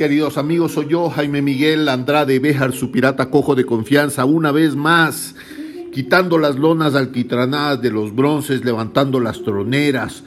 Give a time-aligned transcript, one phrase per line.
[0.00, 0.72] queridos amigos?
[0.72, 5.34] Soy yo, Jaime Miguel Andrade Béjar, su pirata cojo de confianza, una vez más,
[5.92, 10.24] quitando las lonas alquitranadas de los bronces, levantando las troneras.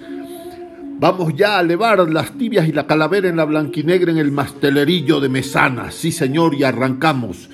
[0.99, 5.19] Vamos ya a elevar las tibias y la calavera en la blanquinegra en el mastelerillo
[5.19, 5.89] de Mesana.
[5.89, 7.49] Sí, señor, y arrancamos.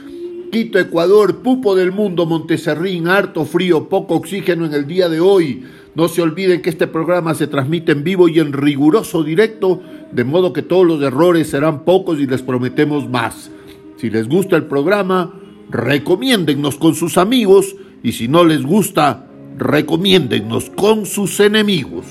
[0.52, 5.63] Quito, Ecuador, pupo del mundo, Monteserrín, harto frío, poco oxígeno en el día de hoy.
[5.95, 10.23] No se olviden que este programa se transmite en vivo y en riguroso directo, de
[10.23, 13.51] modo que todos los errores serán pocos y les prometemos más.
[13.97, 15.33] Si les gusta el programa,
[15.69, 22.05] recomiéndennos con sus amigos y si no les gusta, recomiéndennos con sus enemigos.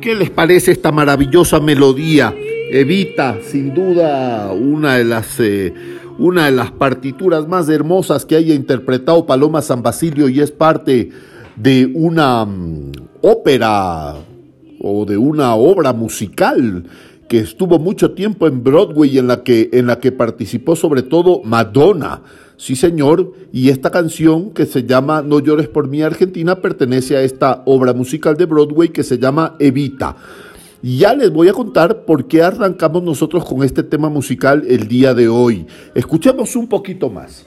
[0.00, 2.34] ¿Qué les parece esta maravillosa melodía?
[2.72, 5.74] Evita, sin duda, una de las, eh,
[6.18, 11.10] una de las partituras más hermosas que haya interpretado Paloma San Basilio y es parte
[11.56, 14.14] de una mm, ópera
[14.80, 16.84] o de una obra musical
[17.28, 21.42] que estuvo mucho tiempo en Broadway en la que, en la que participó sobre todo
[21.44, 22.22] Madonna.
[22.60, 27.22] Sí, señor, y esta canción que se llama No llores por mí Argentina pertenece a
[27.22, 30.14] esta obra musical de Broadway que se llama Evita.
[30.82, 35.14] Ya les voy a contar por qué arrancamos nosotros con este tema musical el día
[35.14, 35.66] de hoy.
[35.94, 37.46] Escuchemos un poquito más.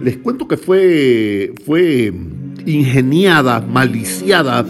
[0.00, 2.12] les cuento que fue, fue
[2.66, 4.64] ingeniada, maliciada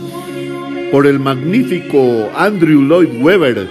[0.90, 3.66] por el magnífico Andrew Lloyd Webber.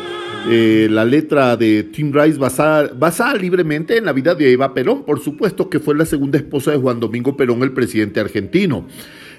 [0.50, 5.04] Eh, la letra de Tim Rice basada, basada libremente en la vida de Eva Perón,
[5.04, 8.88] por supuesto que fue la segunda esposa de Juan Domingo Perón, el presidente argentino.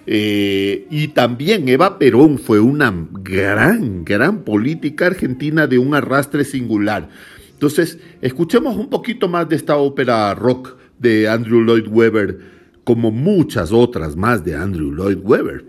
[0.07, 2.93] Eh, y también Eva Perón fue una
[3.23, 7.09] gran, gran política argentina de un arrastre singular.
[7.53, 12.39] Entonces, escuchemos un poquito más de esta ópera rock de Andrew Lloyd Webber,
[12.85, 15.65] como muchas otras más de Andrew Lloyd Webber.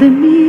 [0.00, 0.48] De mi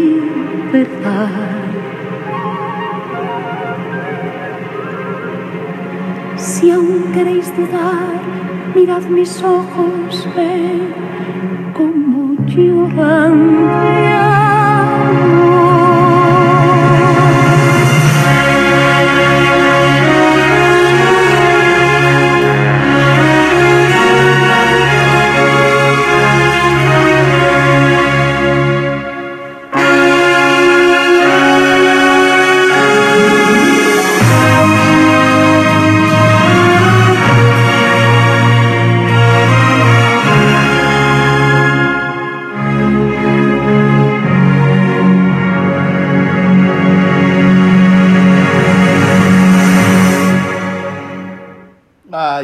[6.38, 8.22] Si aún queréis dudar,
[8.76, 10.28] mirad mis ojos,
[11.74, 14.49] como lloran.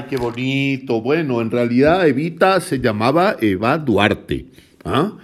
[0.04, 1.02] Qué bonito.
[1.02, 4.46] Bueno, en realidad Evita se llamaba Eva Duarte.
[4.84, 5.18] ¿ah?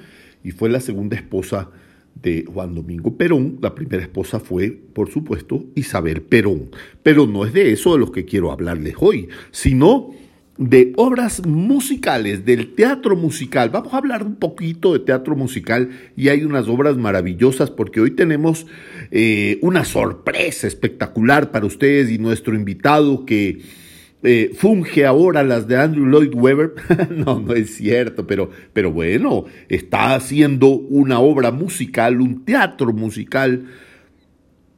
[0.43, 1.69] Y fue la segunda esposa
[2.15, 3.57] de Juan Domingo Perón.
[3.61, 6.69] La primera esposa fue, por supuesto, Isabel Perón.
[7.03, 10.11] Pero no es de eso de lo que quiero hablarles hoy, sino
[10.57, 13.69] de obras musicales, del teatro musical.
[13.69, 18.11] Vamos a hablar un poquito de teatro musical y hay unas obras maravillosas porque hoy
[18.11, 18.67] tenemos
[19.09, 23.80] eh, una sorpresa espectacular para ustedes y nuestro invitado que
[24.23, 26.73] eh, funge ahora las de Andrew Lloyd Webber.
[27.09, 33.65] no, no es cierto, pero, pero bueno, está haciendo una obra musical, un teatro musical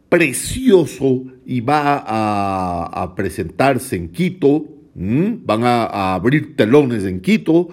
[0.10, 4.66] precioso y va a, presentarse en Quito.
[4.96, 7.70] Van a, abrir telones en Quito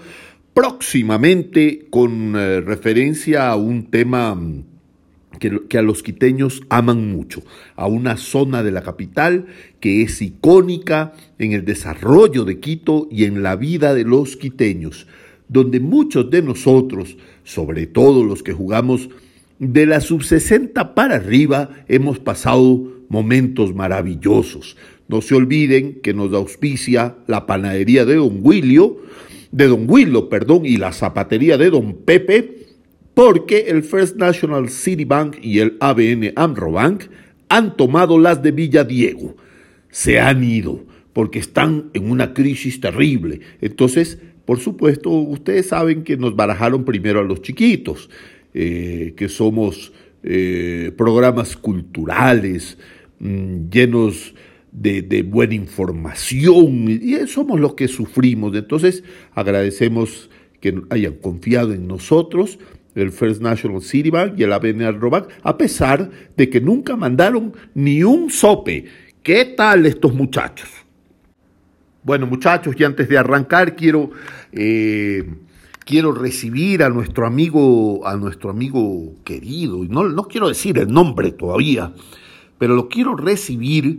[0.55, 4.37] próximamente con eh, referencia a un tema
[5.41, 7.43] que, a los quiteños aman mucho,
[7.75, 9.47] a una zona de la capital
[9.81, 15.07] que es icónica en el desarrollo de Quito y en la vida de los quiteños,
[15.49, 19.09] donde muchos de nosotros, sobre todo los que jugamos
[19.59, 24.77] de la sub-60 para arriba, hemos pasado momentos maravillosos.
[25.09, 28.99] No se olviden que nos auspicia la panadería de Don Wilio,
[29.51, 32.60] de Don Willo, perdón, y la zapatería de Don Pepe,
[33.15, 37.05] porque el First National City Bank y el ABN Amro Bank
[37.49, 39.37] han tomado las de Villa Diego.
[39.91, 43.41] Se han ido porque están en una crisis terrible.
[43.61, 48.09] Entonces, por supuesto, ustedes saben que nos barajaron primero a los chiquitos,
[48.55, 49.93] eh, que somos
[50.23, 52.79] eh, programas culturales
[53.19, 54.35] mm, llenos
[54.73, 58.55] de, de, buena información y somos los que sufrimos.
[58.57, 59.03] Entonces,
[59.35, 60.31] agradecemos
[60.61, 62.59] que hayan confiado en nosotros
[62.95, 67.53] el First National City Bank y el ABN Robank, a pesar de que nunca mandaron
[67.75, 68.85] ni un sope.
[69.23, 70.69] ¿Qué tal estos muchachos?
[72.03, 74.11] Bueno, muchachos, y antes de arrancar quiero
[74.53, 75.25] eh,
[75.85, 79.85] quiero recibir a nuestro amigo a nuestro amigo querido.
[79.89, 81.93] No, no quiero decir el nombre todavía,
[82.59, 83.99] pero lo quiero recibir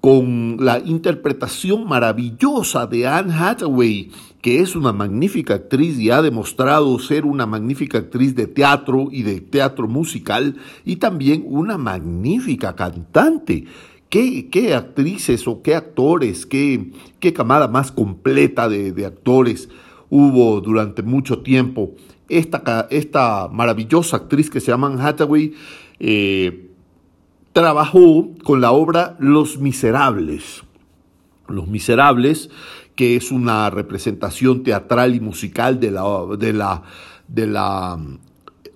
[0.00, 4.10] con la interpretación maravillosa de Anne Hathaway
[4.40, 9.22] que es una magnífica actriz y ha demostrado ser una magnífica actriz de teatro y
[9.22, 13.66] de teatro musical y también una magnífica cantante.
[14.08, 19.68] ¿Qué, qué actrices o qué actores, qué, qué camada más completa de, actores
[20.08, 21.92] hubo durante mucho tiempo?
[22.28, 25.52] Esta, esta, maravillosa actriz que se llama Hathaway
[26.00, 26.69] eh,
[27.52, 30.64] trabajó con la obra Los Miserables.
[31.48, 32.50] Los Miserables
[33.00, 36.04] que es una representación teatral y musical de la,
[36.38, 36.82] de la,
[37.28, 38.18] de la mm,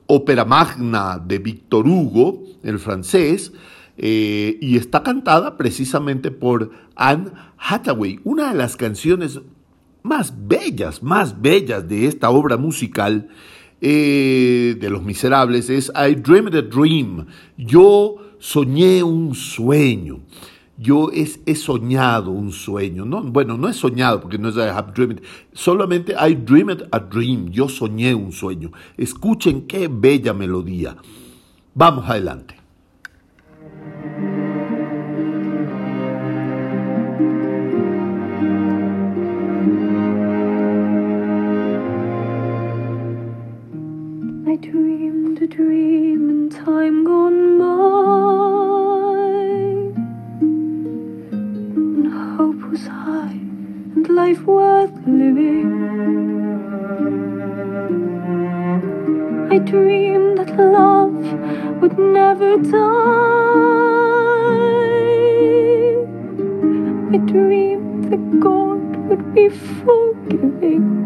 [0.07, 3.53] ópera magna de Víctor Hugo, el francés,
[3.99, 9.43] eh, y está cantada precisamente por Anne Hathaway, una de las canciones
[10.03, 13.29] más bellas, más bellas de esta obra musical
[13.87, 17.27] eh, de Los Miserables es I Dreamed a Dream,
[17.57, 20.21] yo soñé un sueño
[20.77, 23.05] yo he soñado un sueño.
[23.05, 25.21] No, bueno, no he soñado porque no es I have dreamed.
[25.53, 27.51] Solamente I dreamed a dream.
[27.51, 28.73] Yo soñé un sueño.
[28.97, 30.97] Escuchen qué bella melodía.
[31.75, 32.57] Vamos adelante.
[45.45, 47.67] A dream in time gone by.
[50.41, 53.41] And hope was high
[53.95, 55.71] and life worth living.
[59.53, 61.23] I dreamed that love
[61.83, 62.81] would never die.
[67.13, 71.05] I dreamed that God would be forgiving.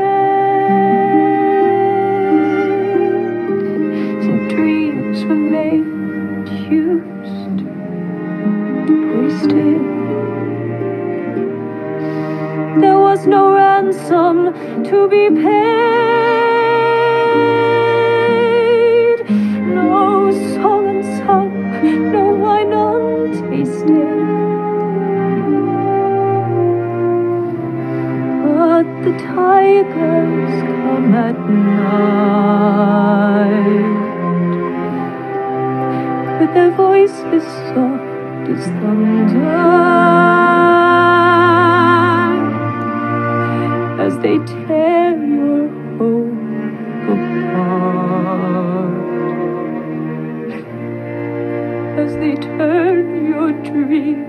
[4.24, 7.62] So dreams were made used,
[9.02, 9.82] wasted.
[12.82, 14.54] There was no ransom
[14.86, 15.46] to be paid,
[19.76, 21.52] no song unsung,
[22.14, 24.29] no wine untasted.
[29.28, 32.40] Tigers come at night.
[36.40, 39.52] With their voices soft as thunder.
[44.06, 46.34] As they tear your hope
[47.14, 47.80] apart.
[52.00, 54.29] As they turn your dream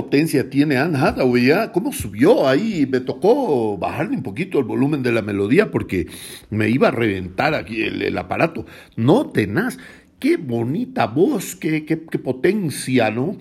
[0.00, 1.72] potencia tiene Anne Hathaway, ¿ya?
[1.72, 2.88] ¿Cómo subió ahí?
[2.90, 6.06] Me tocó bajarle un poquito el volumen de la melodía porque
[6.48, 8.64] me iba a reventar aquí el, aparato.
[8.96, 9.76] No tenaz,
[10.18, 13.36] qué bonita voz, qué, qué, potencia, ¿no?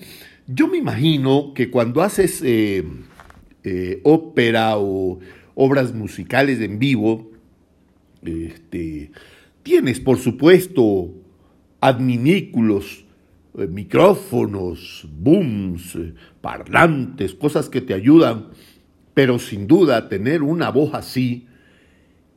[0.48, 2.84] Yo me imagino que cuando haces eh,
[3.64, 5.20] eh, ópera o
[5.56, 7.32] obras musicales en vivo,
[8.22, 9.12] este,
[9.64, 11.14] tienes, por supuesto,
[11.80, 13.06] adminículos,
[13.68, 18.48] micrófonos, booms, eh, parlantes, cosas que te ayudan,
[19.14, 21.48] pero sin duda tener una voz así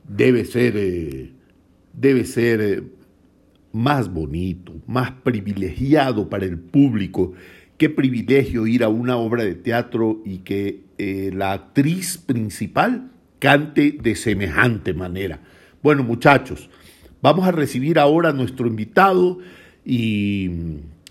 [0.07, 1.31] debe ser, eh,
[1.93, 2.83] debe ser
[3.71, 7.33] más bonito, más privilegiado para el público.
[7.77, 10.83] Qué privilegio ir a una obra de teatro y que
[11.33, 15.41] la actriz principal cante de semejante manera.
[15.81, 16.69] Bueno, muchachos,
[17.21, 19.39] vamos a recibir ahora a nuestro invitado
[19.83, 20.49] y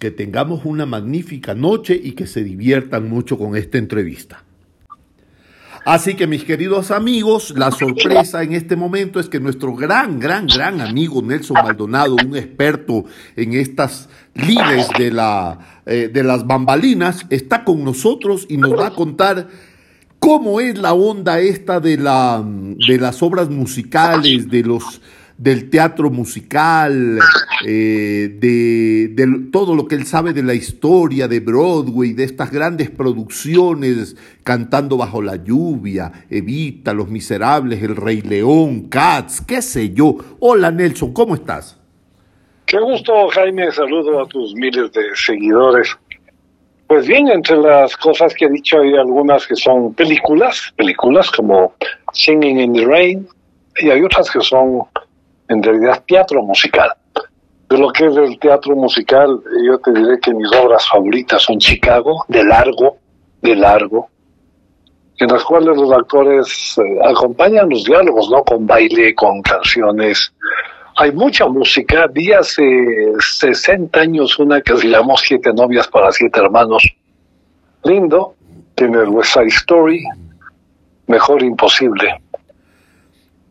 [0.03, 4.43] que tengamos una magnífica noche y que se diviertan mucho con esta entrevista.
[5.85, 10.49] Así que mis queridos amigos, la sorpresa en este momento es que nuestro gran, gran,
[10.49, 13.05] gran amigo Nelson Maldonado, un experto
[13.37, 18.89] en estas lides de, la, eh, de las bambalinas, está con nosotros y nos va
[18.89, 19.47] a contar
[20.19, 25.01] cómo es la onda esta de, la, de las obras musicales, de los
[25.43, 27.19] del teatro musical,
[27.67, 32.91] eh, de, todo lo que él sabe de la historia de Broadway, de estas grandes
[32.91, 40.17] producciones, Cantando bajo la lluvia, Evita, Los Miserables, El Rey León, Cats, qué sé yo.
[40.41, 41.79] Hola Nelson, ¿cómo estás?
[42.67, 45.97] Qué gusto Jaime, saludo a tus miles de seguidores.
[46.89, 51.75] Pues bien, entre las cosas que he dicho hay algunas que son películas, películas como
[52.13, 53.29] Singing in the Rain,
[53.79, 54.83] y hay otras que son
[55.53, 56.93] en realidad teatro musical.
[57.69, 61.59] De lo que es el teatro musical, yo te diré que mis obras favoritas son
[61.59, 62.97] Chicago, de largo,
[63.41, 64.09] de largo,
[65.19, 68.43] en las cuales los actores eh, acompañan los diálogos, ¿no?
[68.45, 70.33] Con baile, con canciones.
[70.97, 72.07] Hay mucha música.
[72.09, 72.63] Vi hace
[73.19, 76.83] 60 años una que se llamó Siete novias para siete hermanos.
[77.85, 78.35] Lindo.
[78.75, 80.03] Tiene el West Side Story.
[81.07, 82.22] Mejor imposible.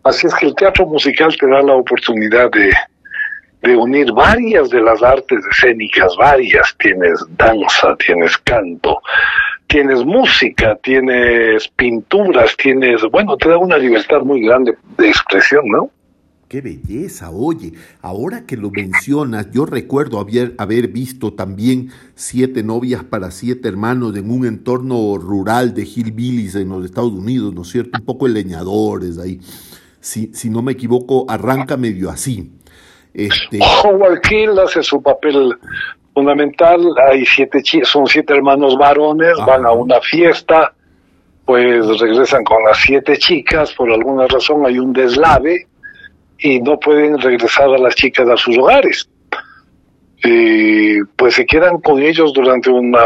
[0.03, 5.01] Así es que el teatro musical te da la oportunidad de, unir varias de las
[5.03, 6.75] artes escénicas, varias.
[6.79, 8.99] Tienes danza, tienes canto,
[9.67, 15.91] tienes música, tienes pinturas, tienes, bueno, te da una libertad muy grande de expresión, ¿no?
[16.47, 23.05] Qué belleza, oye, ahora que lo mencionas, yo recuerdo haber, haber visto también siete novias
[23.05, 27.69] para siete hermanos en un entorno rural de hillbillies en los Estados Unidos, ¿no es
[27.69, 27.97] cierto?
[27.97, 29.39] Un poco de leñadores ahí
[30.01, 32.51] si, si no me equivoco, arranca medio así.
[33.13, 33.59] Este...
[33.83, 35.55] Howard Kill hace su papel
[36.13, 40.73] fundamental, hay siete son siete hermanos varones, van a una fiesta,
[41.45, 45.67] pues regresan con las siete chicas, por alguna razón hay un deslave
[46.39, 49.07] y no pueden regresar a las chicas a sus hogares.
[50.23, 53.03] Y pues se quedan con ellos durante una,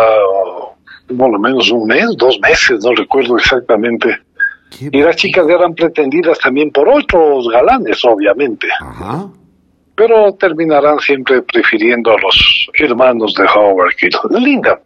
[1.17, 4.24] por lo menos un mes, dos meses, no recuerdo exactamente
[4.79, 8.67] y las chicas eran pretendidas también por otros galanes, obviamente.
[9.95, 13.93] Pero terminarán siempre prefiriendo a los hermanos de Howard
[14.39, 14.79] Linda.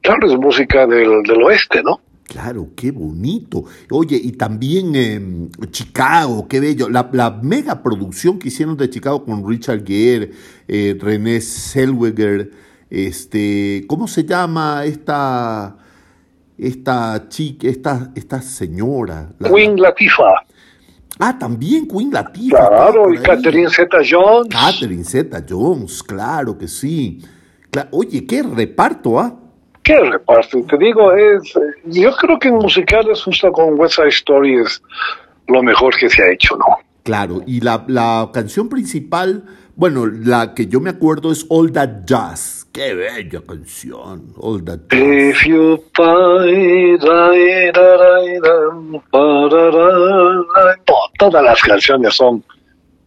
[0.00, 2.00] Claro, es música del, del oeste, ¿no?
[2.24, 3.64] Claro, qué bonito.
[3.90, 6.88] Oye, y también em, Chicago, qué bello.
[6.88, 10.30] La, la, mega producción que hicieron de Chicago con Richard Gere,
[10.66, 12.50] eh, René Zellweger,
[12.90, 15.76] este, ¿cómo se llama esta
[16.58, 19.28] esta chica, esta, esta señora.
[19.42, 20.44] Queen Latifah.
[21.18, 22.68] Ah, también Queen Latifah.
[22.68, 24.48] Claro, y Catherine Zeta Jones.
[24.50, 27.22] Catherine Zeta Jones, claro que sí.
[27.90, 29.34] Oye, qué reparto, ¿ah?
[29.82, 31.52] Qué reparto, te digo, es,
[31.84, 34.82] yo creo que en musicales justo con West Side Story es
[35.48, 36.78] lo mejor que se ha hecho, ¿no?
[37.02, 39.44] Claro, y la, la canción principal,
[39.76, 44.34] bueno, la que yo me acuerdo es All That Jazz Qué bella canción.
[44.36, 45.46] All that If
[51.16, 52.44] todas las canciones son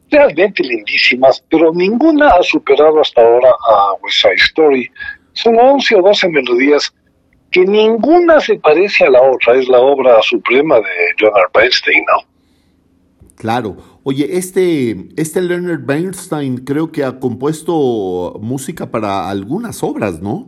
[0.10, 4.90] realmente lindísimas, pero ninguna ha superado hasta ahora a West Side Story.
[5.34, 6.94] Son 11 o 12 melodías
[7.52, 9.56] que ninguna se parece a la otra.
[9.56, 12.27] Es la obra suprema de Leonard Bernstein, ¿no?
[13.38, 13.78] Claro.
[14.04, 20.48] Oye, este, este Leonard Bernstein creo que ha compuesto música para algunas obras, ¿no?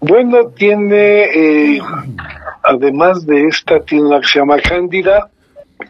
[0.00, 1.80] Bueno, tiene, eh,
[2.64, 5.30] además de esta, tiene una que se llama Cándida,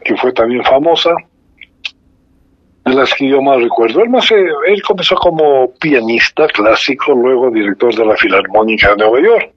[0.04, 1.14] que fue también famosa.
[2.85, 4.02] de las que yo más recuerdo.
[4.02, 9.52] Él, más, él comenzó como pianista clásico, luego director de la Filarmónica de Nueva York.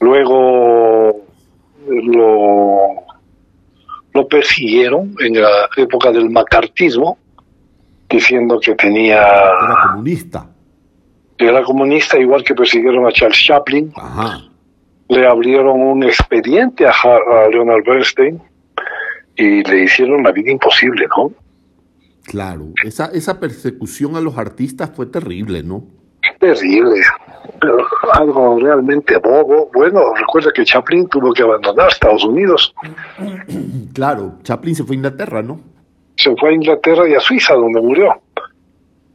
[0.00, 1.26] Luego
[1.86, 3.08] lo,
[4.18, 7.18] lo persiguieron en la época del macartismo,
[8.08, 9.20] diciendo que tenía...
[9.20, 10.50] Era comunista.
[11.38, 13.92] Era comunista, igual que persiguieron a Charles Chaplin.
[13.94, 14.42] Ajá.
[15.08, 18.42] Le abrieron un expediente a, a Leonard Bernstein
[19.36, 21.32] y le hicieron la vida imposible, ¿no?
[22.24, 25.84] Claro, esa, esa persecución a los artistas fue terrible, ¿no?
[26.38, 27.00] Terrible,
[27.60, 27.78] pero
[28.12, 29.70] algo realmente bobo.
[29.72, 32.74] Bueno, recuerda que Chaplin tuvo que abandonar Estados Unidos.
[33.92, 35.60] Claro, Chaplin se fue a Inglaterra, ¿no?
[36.16, 38.20] Se fue a Inglaterra y a Suiza, donde murió.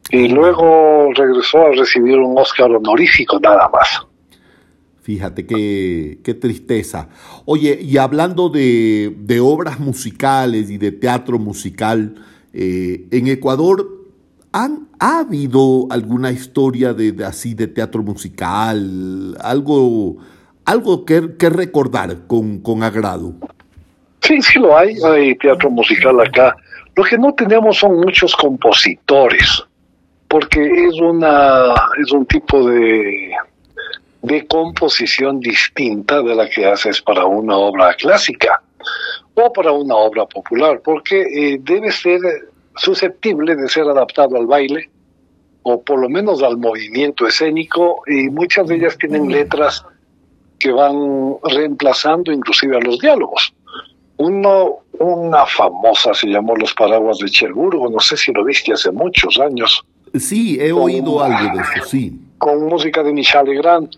[0.09, 4.05] Y luego regresó a recibir un Oscar honorífico, nada más.
[5.01, 7.09] Fíjate qué, qué tristeza.
[7.45, 12.15] Oye, y hablando de, de obras musicales y de teatro musical,
[12.53, 14.02] eh, en Ecuador,
[14.53, 19.35] ¿han, ¿ha habido alguna historia de, así de teatro musical?
[19.41, 20.17] Algo,
[20.63, 23.33] algo que, que recordar con, con agrado.
[24.21, 26.55] Sí, sí lo hay, hay teatro musical acá.
[26.95, 29.63] Lo que no tenemos son muchos compositores,
[30.29, 33.31] porque es una es un tipo de
[34.21, 38.61] de composición distinta de la que haces para una obra clásica
[39.33, 42.19] o para una obra popular, porque eh, debe ser
[42.75, 44.89] susceptible de ser adaptado al baile
[45.63, 49.85] o por lo menos al movimiento escénico y muchas de ellas tienen letras
[50.59, 53.53] que van reemplazando inclusive a los diálogos.
[54.17, 58.91] Uno, una famosa se llamó Los Paraguas de Cherburgo, no sé si lo viste hace
[58.91, 59.83] muchos años.
[60.13, 62.19] Sí, he con, oído algo de eso, sí.
[62.37, 63.89] Con música de Michel Legrand.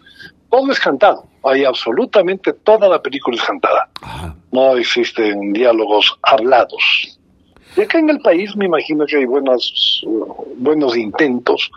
[0.50, 3.90] Todo es cantado, hay absolutamente toda la película es cantada.
[4.02, 4.36] Ajá.
[4.52, 7.20] No existen diálogos hablados.
[7.76, 10.06] Y acá en el país me imagino que hay buenos,
[10.96, 11.70] intentos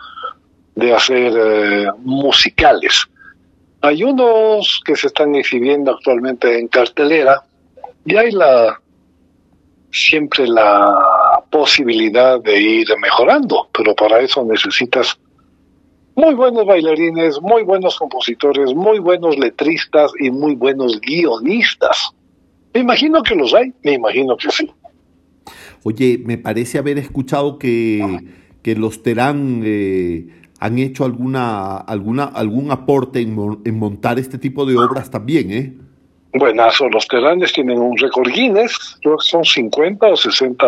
[0.75, 3.05] de hacer eh, musicales.
[3.81, 7.43] Hay unos que se están exhibiendo actualmente en cartelera
[8.05, 8.79] y hay la
[9.91, 15.17] siempre la posibilidad de ir mejorando, pero para eso necesitas
[16.15, 22.11] muy buenos bailarines, muy buenos compositores, muy buenos letristas y muy buenos guionistas.
[22.73, 24.69] Me imagino que los hay, me imagino que sí.
[25.83, 28.23] Oye, me parece haber escuchado que,
[28.61, 30.27] que los Terán eh,
[30.59, 35.73] han hecho alguna, alguna, algún aporte en, montar este tipo de obras también, ¿eh?
[36.33, 40.65] Buenazo, los Teranes tienen un récord Guinness, creo que son 50 o 60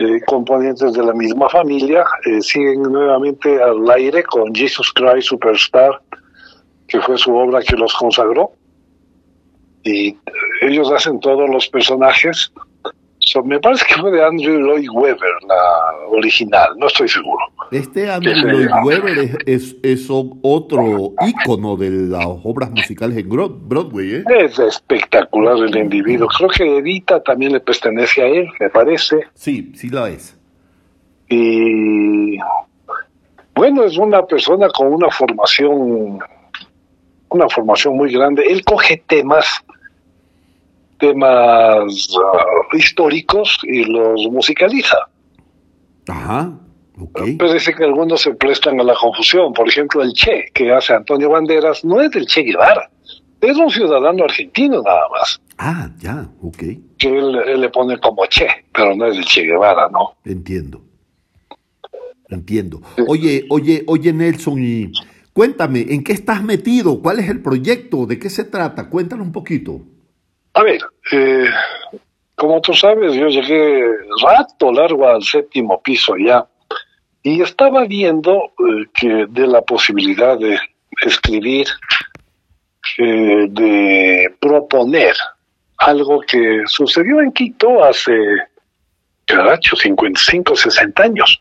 [0.00, 6.00] eh, componentes de la misma familia, eh, siguen nuevamente al aire con Jesus Christ Superstar,
[6.88, 8.52] que fue su obra que los consagró.
[9.84, 10.16] Y
[10.62, 12.52] ellos hacen todos los personajes
[13.28, 17.44] So, me parece que fue de Andrew Lloyd Webber, la original, no estoy seguro.
[17.70, 24.14] Este Andrew Lloyd Webber es, es, es, otro ícono de las obras musicales en Broadway.
[24.14, 24.24] ¿eh?
[24.40, 26.26] Es espectacular el individuo.
[26.28, 29.20] Creo que Edita también le pertenece a él, me parece.
[29.34, 30.38] Sí, sí lo es.
[31.28, 32.38] Y
[33.54, 36.18] bueno, es una persona con una formación,
[37.28, 38.46] una formación muy grande.
[38.48, 39.62] Él coge temas
[40.98, 44.98] temas uh, históricos y los musicaliza.
[46.08, 46.52] Ajá.
[47.00, 47.36] Okay.
[47.36, 49.52] Parece que algunos se prestan a la confusión.
[49.52, 52.90] Por ejemplo, el Che que hace Antonio Banderas no es del Che Guevara,
[53.40, 55.40] es un ciudadano argentino nada más.
[55.58, 56.58] Ah, ya, ok.
[56.98, 60.16] Que él, él le pone como Che, pero no es del Che Guevara, ¿no?
[60.24, 60.82] Entiendo.
[62.28, 62.82] Entiendo.
[63.06, 64.92] Oye, oye, oye, Nelson, y
[65.32, 67.00] cuéntame, ¿en qué estás metido?
[67.00, 68.06] ¿Cuál es el proyecto?
[68.06, 68.90] ¿De qué se trata?
[68.90, 69.82] Cuéntanos un poquito.
[70.58, 70.80] A ver,
[71.12, 71.48] eh,
[72.34, 73.80] como tú sabes, yo llegué
[74.20, 76.48] rato largo al séptimo piso ya
[77.22, 80.58] y estaba viendo eh, que de la posibilidad de
[81.06, 81.68] escribir,
[82.98, 85.14] eh, de proponer
[85.76, 88.18] algo que sucedió en Quito hace,
[89.26, 91.40] caracho, 55, 60 años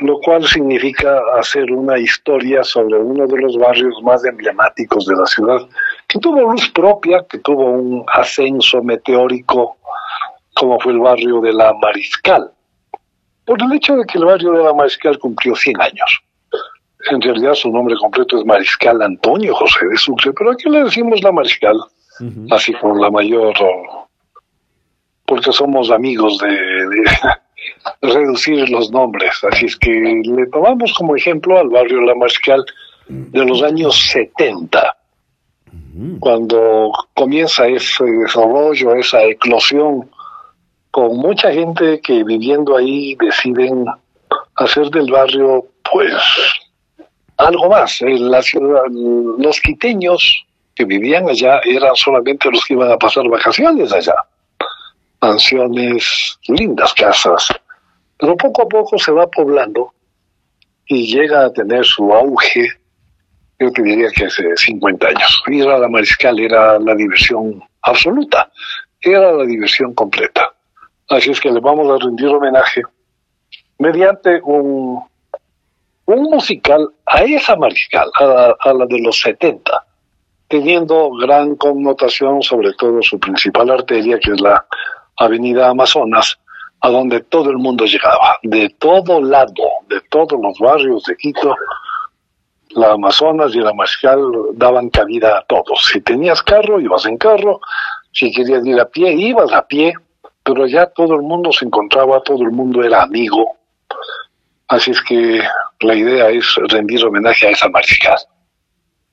[0.00, 5.26] lo cual significa hacer una historia sobre uno de los barrios más emblemáticos de la
[5.26, 5.68] ciudad,
[6.10, 9.76] que tuvo luz propia, que tuvo un ascenso meteórico,
[10.54, 12.50] como fue el barrio de la Mariscal,
[13.44, 16.20] por el hecho de que el barrio de la Mariscal cumplió 100 años.
[17.10, 21.22] En realidad su nombre completo es Mariscal Antonio José de Sucre, pero aquí le decimos
[21.22, 22.54] la Mariscal, uh -huh.
[22.54, 23.54] así con la mayor,
[25.26, 27.02] porque somos amigos de, de
[28.14, 29.32] reducir los nombres.
[29.44, 32.64] Así es que le tomamos como ejemplo al barrio La Mariscal
[33.08, 34.96] de los años 70,
[36.20, 40.10] cuando comienza ese desarrollo, esa eclosión
[40.90, 43.86] con mucha gente que viviendo ahí deciden
[44.56, 46.14] hacer del barrio, pues,
[47.36, 48.02] algo más.
[48.02, 53.28] En la ciudad, los quiteños que vivían allá eran solamente los que iban a pasar
[53.28, 54.14] vacaciones allá.
[55.20, 57.48] Mansiones, lindas casas.
[58.18, 59.92] Pero poco a poco se va poblando
[60.86, 62.68] y llega a tener su auge,
[63.60, 65.42] yo te diría que hace 50 años.
[65.46, 68.50] Ir a la Mariscal era la diversión absoluta,
[69.00, 70.52] era la diversión completa.
[71.10, 72.82] Así es que le vamos a rendir homenaje
[73.78, 75.02] mediante un,
[76.06, 79.72] un musical a esa mariscal, a la, de los 70,
[80.48, 84.64] teniendo gran connotación, sobre todo su principal arteria, que es la
[85.16, 86.38] Avenida Amazonas,
[86.80, 89.54] a donde todo el mundo llegaba, de todo lado,
[89.88, 91.54] de todos los barrios de Quito,
[92.70, 94.20] la Amazonas y la Mariscal
[94.54, 95.86] daban cabida a todos.
[95.92, 97.60] Si tenías carro, ibas en carro,
[98.12, 99.94] si querías ir a pie, ibas a pie,
[100.42, 103.60] pero ya todo el mundo se encontraba, todo el mundo era amigo,
[104.70, 105.40] Así es que
[105.80, 108.18] la idea es rendir homenaje a esa mariscal.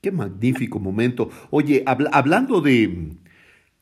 [0.00, 1.30] Qué magnífico momento.
[1.50, 3.16] Oye, hablando de,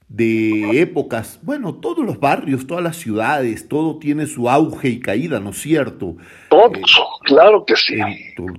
[0.09, 5.40] de épocas, bueno, todos los barrios, todas las ciudades, todo tiene su auge y caída,
[5.40, 6.16] ¿no es cierto?
[6.49, 6.83] Todo, eh,
[7.25, 7.97] claro que sí.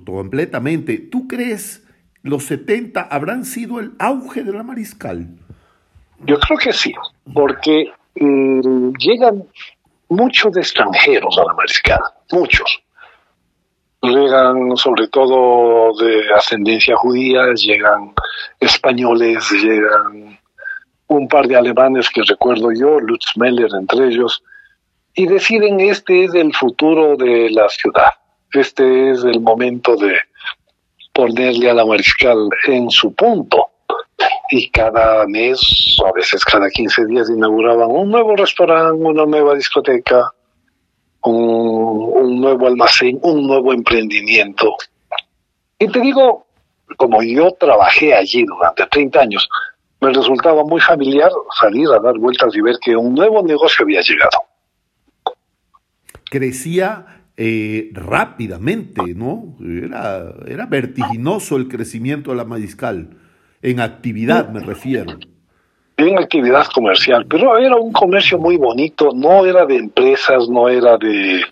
[0.04, 0.98] completamente.
[0.98, 1.86] ¿Tú crees
[2.22, 5.28] los 70 habrán sido el auge de la mariscal?
[6.20, 6.92] Yo creo que sí,
[7.32, 9.44] porque mm, llegan
[10.08, 12.00] muchos extranjeros a la mariscal,
[12.32, 12.82] muchos
[14.02, 18.12] llegan sobre todo de ascendencia judía, llegan
[18.60, 20.37] españoles, llegan
[21.08, 24.42] un par de alemanes que recuerdo yo, Lutz Meller entre ellos,
[25.14, 28.10] y deciden este es el futuro de la ciudad,
[28.52, 30.16] este es el momento de
[31.12, 33.66] ponerle a la mariscal en su punto.
[34.50, 35.60] Y cada mes,
[36.06, 40.32] a veces cada 15 días, inauguraban un nuevo restaurante, una nueva discoteca,
[41.22, 44.76] un, nuevo almacén, un nuevo emprendimiento.
[45.78, 46.46] Y te digo,
[46.96, 49.48] como yo trabajé allí durante 30 años,
[50.00, 51.30] me resultaba muy familiar
[51.60, 54.38] salir a dar vueltas y ver que un nuevo negocio había llegado.
[56.30, 59.56] Crecía eh, rápidamente, ¿no?
[59.60, 63.16] Era, era vertiginoso el crecimiento de la mariscal,
[63.62, 65.16] en actividad me refiero
[65.98, 70.96] en actividad comercial, pero era un comercio muy bonito, no era de empresas, no era
[70.96, 71.42] de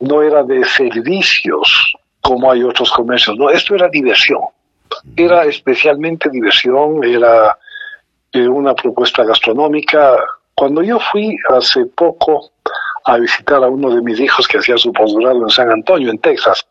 [0.00, 4.40] no era de servicios como hay otros comercios, no, esto era diversión.
[5.16, 7.56] Era especialmente diversión, era
[8.32, 10.16] eh, una propuesta gastronómica.
[10.54, 12.50] Cuando yo fui hace poco
[13.04, 16.18] a visitar a uno de mis hijos que hacía su posgrado en San Antonio, en
[16.18, 16.66] Texas,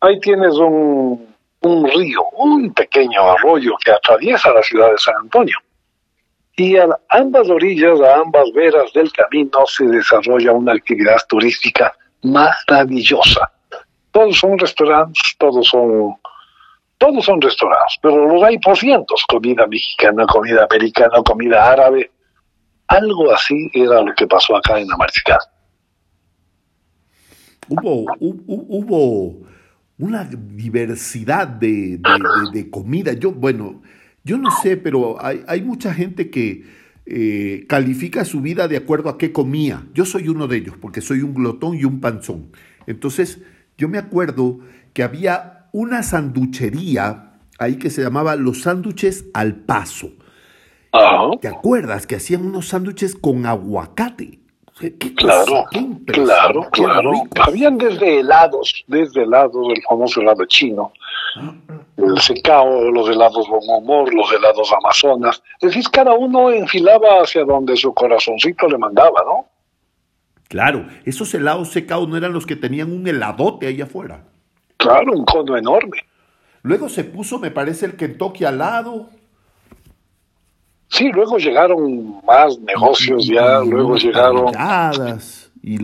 [0.00, 5.58] ahí tienes un, un río, un pequeño arroyo que atraviesa la ciudad de San Antonio
[6.56, 13.50] y a ambas orillas, a ambas veras del camino se desarrolla una actividad turística maravillosa.
[14.12, 16.14] Todos son restaurantes, todos son
[17.04, 22.10] todos son restaurantes, pero los hay por cientos, comida mexicana, comida americana, comida árabe.
[22.86, 25.38] Algo así era lo que pasó acá en Amarizcal.
[27.68, 29.46] Hubo, hubo,
[29.98, 32.00] una diversidad de,
[32.52, 33.12] de comida.
[33.12, 33.82] Yo, bueno,
[34.22, 36.64] yo no sé, pero hay, mucha gente que
[37.04, 39.84] eh, califica su vida de acuerdo a qué comía.
[39.92, 42.50] Yo soy uno de ellos, porque soy un glotón y un panzón.
[42.86, 43.42] Entonces,
[43.76, 44.60] yo me acuerdo
[44.94, 50.10] que había una sanduchería ahí que se llamaba Los Sándwiches al Paso.
[51.40, 54.38] ¿Te acuerdas que hacían unos sándwiches con aguacate?
[55.16, 55.64] claro,
[56.06, 57.12] claro, claro.
[57.40, 60.92] Habían desde helados, desde helados, el famoso helado chino,
[61.96, 65.42] el secao, los helados Bomomor, los helados Amazonas.
[65.60, 69.48] Es decir, cada uno enfilaba hacia donde su corazoncito le mandaba, ¿no?
[70.48, 74.24] Claro, esos helados secados no eran los que tenían un heladote ahí afuera.
[74.76, 75.98] Claro, un cono enorme.
[76.62, 79.08] Luego se puso, me parece, el Kentucky al lado.
[80.88, 84.52] Sí, luego llegaron más negocios ya, luego llegaron...
[85.66, 85.78] Y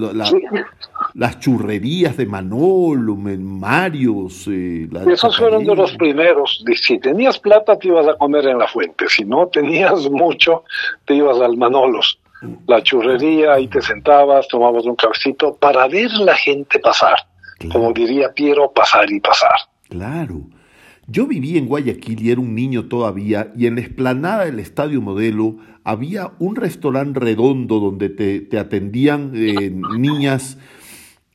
[1.14, 4.46] las churrerías de Manolo, Marios.
[4.46, 6.62] Eh, Esos fueron de los primeros.
[6.76, 9.08] Si tenías plata, te ibas a comer en la fuente.
[9.08, 10.64] Si no tenías mucho,
[11.06, 12.20] te ibas al Manolos.
[12.66, 17.16] La churrería, ahí te sentabas, tomabas un cafecito para ver la gente pasar.
[17.68, 19.56] Como diría Piero, pasar y pasar.
[19.88, 20.46] Claro.
[21.06, 25.00] Yo viví en Guayaquil y era un niño todavía, y en la explanada del Estadio
[25.00, 30.56] Modelo había un restaurante redondo donde te, atendían eh, niñas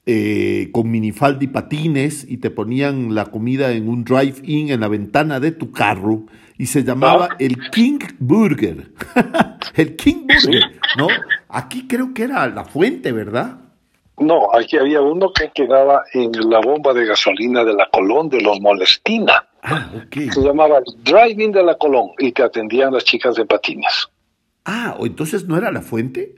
[0.05, 4.88] eh, con minifalda y patines y te ponían la comida en un drive-in en la
[4.88, 6.25] ventana de tu carro
[6.57, 7.35] y se llamaba ah.
[7.39, 8.93] el King Burger.
[9.75, 10.63] el King Burger,
[10.97, 11.07] ¿no?
[11.49, 13.64] Aquí creo que era la fuente, ¿verdad?
[14.17, 18.39] No, aquí había uno que quedaba en la bomba de gasolina de la Colón de
[18.41, 19.45] los Molestina.
[19.62, 19.89] Ah.
[20.12, 24.10] Se llamaba Driving de la Colón y te atendían las chicas de patines.
[24.63, 26.36] Ah, ¿o entonces no era la fuente?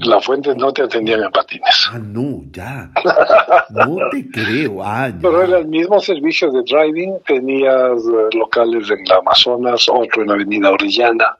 [0.00, 1.88] La fuente no te atendían en patines.
[1.92, 2.90] Ah, no, ya.
[3.70, 4.82] No te creo.
[4.82, 5.18] Ah, ya.
[5.20, 7.18] Pero era el mismo servicio de driving.
[7.26, 11.38] Tenías eh, locales en la Amazonas, otro en la Avenida Orellana.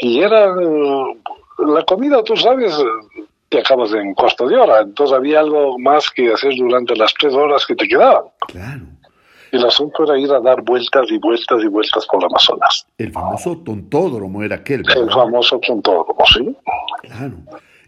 [0.00, 1.16] Y era eh,
[1.58, 2.74] la comida, tú sabes,
[3.48, 4.80] te acabas en cuarto de hora.
[4.80, 8.24] Entonces había algo más que hacer durante las tres horas que te quedaban.
[8.48, 8.82] Claro.
[9.52, 12.86] El asunto era ir a dar vueltas y vueltas y vueltas por Amazonas.
[12.98, 16.56] El famoso tontódromo era aquel, El famoso Tontódromo, ¿sí?
[17.02, 17.34] Claro.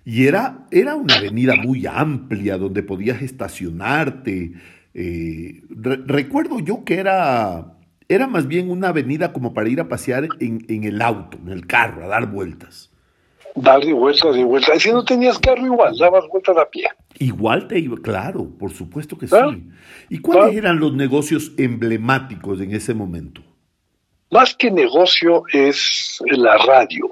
[0.04, 4.52] Y era, era una avenida muy amplia donde podías estacionarte.
[4.94, 7.72] eh, re- recuerdo yo que era,
[8.08, 11.50] era más bien una avenida como para ir a pasear en, en el auto, en
[11.50, 12.92] el carro, a dar vueltas.
[13.56, 14.76] Darle vueltas y vueltas.
[14.76, 16.88] Y si no tenías carro igual, dabas vueltas a pie.
[17.18, 19.36] Igual te iba, claro, por supuesto que sí.
[20.10, 23.40] ¿Y cuáles eran los negocios emblemáticos en ese momento?
[24.30, 27.10] Más que negocio es la radio.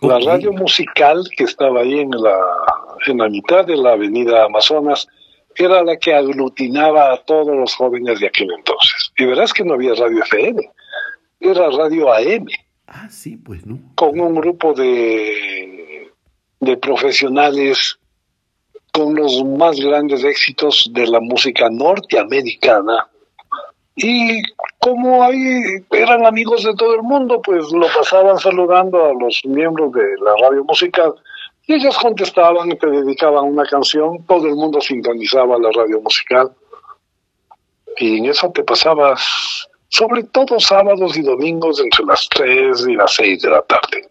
[0.00, 2.36] La radio musical que estaba ahí en la,
[3.06, 5.06] en la mitad de la avenida Amazonas
[5.56, 9.12] era la que aglutinaba a todos los jóvenes de aquel entonces.
[9.18, 10.70] Y verás que no había radio FM,
[11.40, 12.46] era radio AM,
[12.92, 13.78] Ah, sí, pues no.
[13.94, 16.12] con un grupo de,
[16.60, 17.98] de profesionales
[18.92, 23.08] con los más grandes éxitos de la música norteamericana.
[23.96, 24.42] Y
[24.78, 29.92] como ahí eran amigos de todo el mundo, pues lo pasaban saludando a los miembros
[29.92, 31.14] de la radio musical.
[31.66, 36.52] Y ellos contestaban y te dedicaban una canción, todo el mundo sintonizaba la radio musical.
[37.98, 43.14] Y en eso te pasabas, sobre todo sábados y domingos, entre las 3 y las
[43.14, 44.08] 6 de la tarde.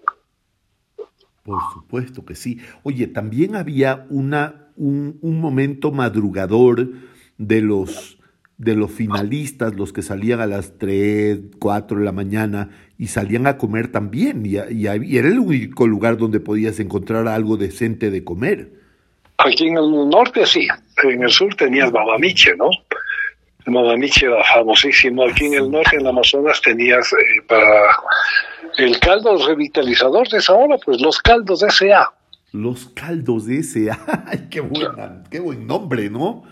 [1.44, 2.60] Por supuesto que sí.
[2.84, 6.88] Oye, también había una, un, un momento madrugador
[7.40, 8.20] de los,
[8.60, 13.48] de los finalistas, los que salían a las 3, 4 de la mañana y salían
[13.48, 14.46] a comer también.
[14.46, 18.72] Y, y y era el único lugar donde podías encontrar algo decente de comer.
[19.40, 20.68] Aquí en el norte sí,
[21.04, 22.70] en el sur tenías Babamiche, ¿no?
[23.66, 25.24] Era famosísimo.
[25.28, 27.70] Aquí en el norte, en el Amazonas, tenías eh, para
[28.78, 32.12] el caldo revitalizador de esa hora, pues los caldos S.A.
[32.54, 33.90] Los caldos de ese.
[34.26, 36.44] ¡Ay, qué, buena, qué buen nombre, ¿no?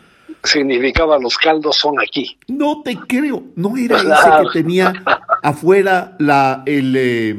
[0.44, 2.38] Significaba los caldos son aquí.
[2.48, 3.44] No te creo.
[3.56, 4.94] No era ese que tenía
[5.44, 7.30] afuera la, el, eh,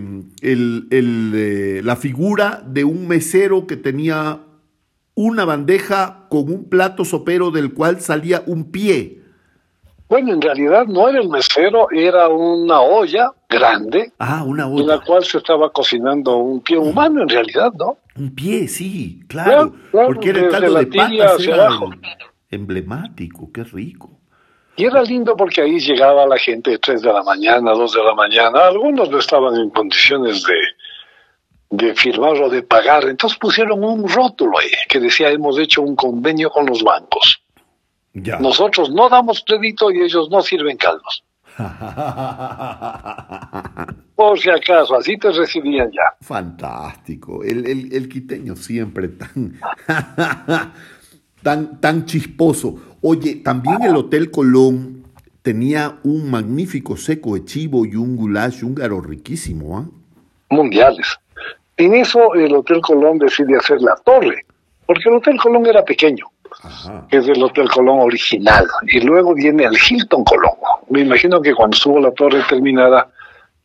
[0.42, 4.40] el- el, eh, la figura de un mesero que tenía
[5.14, 9.19] una bandeja con un plato sopero del cual salía un pie.
[10.10, 14.96] Bueno, en realidad no era el mesero, era una olla grande Ah, una en la
[14.96, 15.04] olla.
[15.06, 17.96] cual se estaba cocinando un pie humano, en realidad, ¿no?
[18.16, 19.50] Un pie, sí, claro.
[19.70, 21.90] Claro, claro, porque era el caldo de patas, era abajo.
[22.50, 24.10] emblemático, qué rico.
[24.76, 28.02] Y era lindo porque ahí llegaba la gente de 3 de la mañana, 2 de
[28.04, 28.66] la mañana.
[28.66, 33.04] Algunos no estaban en condiciones de, de firmar o de pagar.
[33.04, 37.39] Entonces pusieron un rótulo ahí que decía, hemos hecho un convenio con los bancos.
[38.14, 38.38] Ya.
[38.38, 41.24] Nosotros no damos crédito y ellos no sirven caldos.
[44.14, 46.02] Por si acaso, así te recibían ya.
[46.20, 47.42] Fantástico.
[47.42, 49.58] El, el- el quiteño siempre tan,
[51.42, 52.76] tan, tan chisposo.
[53.00, 55.04] Oye, también el Hotel Colón
[55.42, 59.78] tenía un magnífico seco de chivo y un goulash húngaro riquísimo.
[59.78, 59.86] ¿ah?
[60.50, 61.06] Mundiales.
[61.78, 64.44] En eso el Hotel Colón decide hacer la torre,
[64.86, 66.26] porque el Hotel Colón era pequeño.
[67.10, 68.66] Es el Hotel Colón original.
[68.86, 70.52] Y luego viene el Hilton Colón.
[70.88, 73.10] Me imagino que cuando estuvo la torre terminada,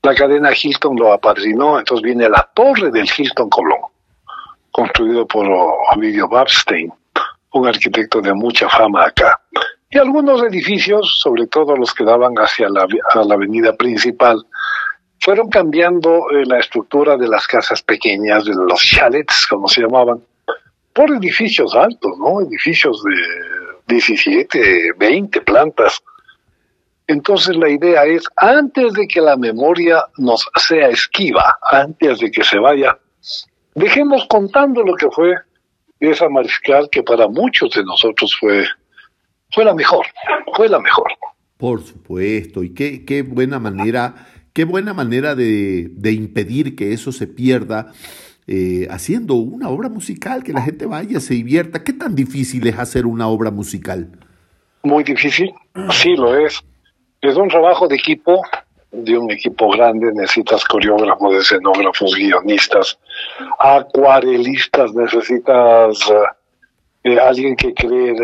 [0.02, 3.82] la cadena Hilton lo apadrinó, entonces viene la torre del Hilton Colón,
[4.72, 6.92] construido por Ovidio Babstein,
[7.54, 9.40] un arquitecto de mucha fama acá.
[9.90, 14.46] Y algunos edificios, sobre todo los que daban hacia la avenida principal,
[15.20, 20.22] fueron cambiando eh, la estructura de las casas pequeñas, de los chalets, como se llamaban,
[20.96, 22.40] por edificios altos, ¿no?
[22.42, 26.02] Edificios de 17, 20 plantas.
[27.06, 32.44] Entonces la idea es, antes de que la memoria nos sea esquiva, antes de que
[32.44, 32.98] se vaya,
[33.76, 35.36] dejemos contando lo que fue
[36.00, 38.66] esa mariscal que para muchos de nosotros fue,
[39.52, 40.06] fue la mejor,
[40.56, 41.12] fue la mejor.
[41.58, 42.64] Por supuesto.
[42.64, 47.92] Y qué, qué buena manera, qué buena manera de, de impedir que eso se pierda.
[48.48, 51.84] Eh, haciendo una obra musical, que la gente vaya, se divierta.
[51.84, 54.08] ¿Qué tan difícil es hacer una obra musical?
[54.84, 55.52] Muy difícil,
[55.92, 56.64] sí lo es.
[57.22, 58.42] Es un trabajo de equipo
[58.92, 62.98] de un equipo grande necesitas coreógrafos, escenógrafos, guionistas,
[63.60, 68.16] acuarelistas, necesitas eh, eh, alguien que cree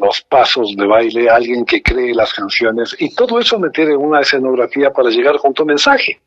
[0.00, 4.20] los pasos de baile, alguien que cree las canciones y todo eso meter en una
[4.20, 6.20] escenografía para llegar con tu mensaje.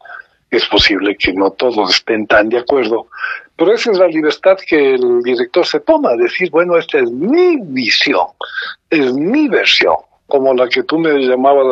[0.52, 3.08] Es posible que no todos estén tan de acuerdo,
[3.56, 7.58] pero esa es la libertad que el director se toma, decir, bueno, esta es mi
[7.62, 8.28] visión,
[8.90, 9.96] es mi versión
[10.30, 11.66] como la que tú me llamabas,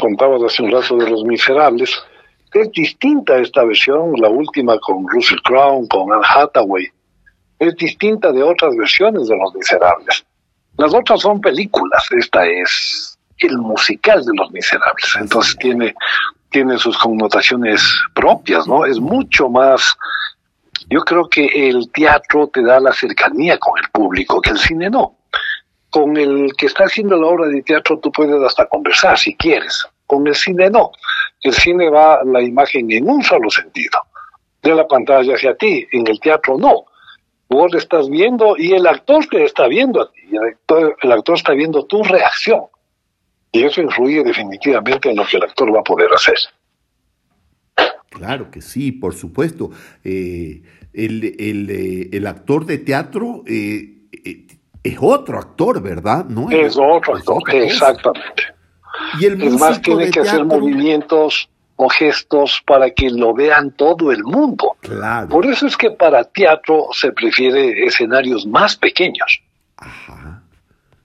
[0.00, 1.94] contabas hace un rato de Los Miserables,
[2.54, 6.88] es distinta esta versión, la última con Russell Crowe, con Anne Hathaway,
[7.58, 10.24] es distinta de otras versiones de Los Miserables.
[10.78, 15.94] Las otras son películas, esta es el musical de Los Miserables, entonces tiene,
[16.54, 17.82] tiene sus connotaciones
[18.14, 18.86] propias, ¿no?
[18.86, 19.96] Es mucho más...
[20.88, 24.88] Yo creo que el teatro te da la cercanía con el público, que el cine
[24.88, 25.16] no
[25.94, 29.86] con el que está haciendo la obra de teatro tú puedes hasta conversar si quieres.
[30.08, 30.90] Con el cine no.
[31.40, 34.00] El cine va la imagen en un solo sentido.
[34.60, 35.86] De la pantalla hacia ti.
[35.92, 36.86] En el teatro no.
[37.48, 40.20] Vos estás viendo y el actor te está viendo a ti.
[41.00, 42.64] El actor está viendo tu reacción.
[43.54, 46.34] Y eso influye definitivamente en lo que el actor va a poder hacer.
[48.10, 49.70] Claro que sí, por supuesto.
[50.02, 50.60] Eh,
[50.92, 53.92] el, el, eh, el, actor de teatro eh,
[54.82, 56.24] es otro actor, ¿verdad?
[56.24, 58.42] No es, otro actor, exactamente.
[59.20, 64.10] Y el es más, tiene que hacer movimientos o gestos para que lo vean todo
[64.10, 64.76] el mundo.
[64.80, 65.28] Claro.
[65.28, 69.40] Por eso es que para teatro se prefiere escenarios más pequeños.
[69.76, 70.33] Ajá.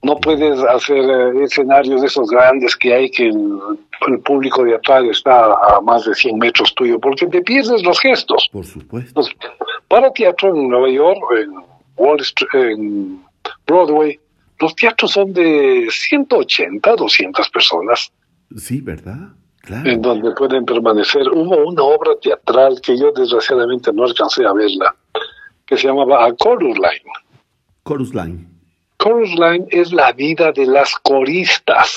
[0.02, 5.04] No puedes hacer eh, escenarios de esos grandes que hay que el, público de atrás
[5.04, 8.48] está a más de 100 metros tuyo, porque te pierdes los gestos.
[8.50, 9.20] Por supuesto.
[9.88, 11.54] para teatro en Nueva York, en
[11.96, 13.22] Wall Street, en
[13.66, 14.18] Broadway,
[14.58, 18.10] los teatros son de 180, 200 personas.
[18.56, 19.30] Sí, ¿verdad?
[19.62, 19.90] Claro.
[19.90, 21.28] En donde pueden permanecer.
[21.28, 24.94] Hubo una obra teatral que yo desgraciadamente no alcancé a verla,
[25.66, 27.12] que se llamaba A Chorus Line.
[27.86, 28.46] Chorus Line.
[29.02, 31.96] Chorus Line es la vida de las coristas.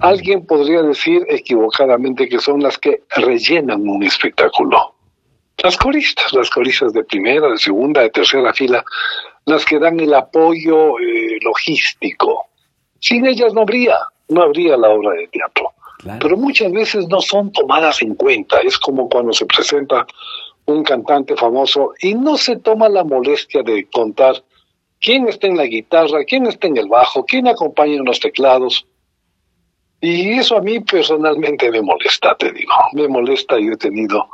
[0.00, 4.94] Alguien podría decir equivocadamente que son las que rellenan un espectáculo.
[5.62, 8.84] Las coristas, las coristas de primera, de segunda, de tercera fila,
[9.46, 12.46] las que dan el apoyo eh, logístico.
[13.00, 13.96] Sin ellas no habría,
[14.28, 15.72] no habría la obra de teatro.
[16.20, 18.58] Pero muchas veces no son tomadas en cuenta.
[18.60, 20.06] Es como cuando se presenta
[20.66, 24.42] un cantante famoso y no se toma la molestia de contar
[25.02, 28.86] quién está en la guitarra, quién está en el bajo, quién acompaña en los teclados.
[30.00, 33.58] Y eso a mí personalmente me molesta, te digo, me molesta.
[33.58, 34.28] Yo he tenido,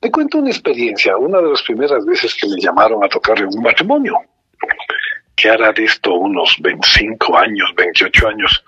[0.00, 3.46] te cuento una experiencia, una de las primeras veces que me llamaron a tocar en
[3.46, 4.18] un matrimonio
[5.34, 8.64] que hará de esto unos 25 años, 28 años.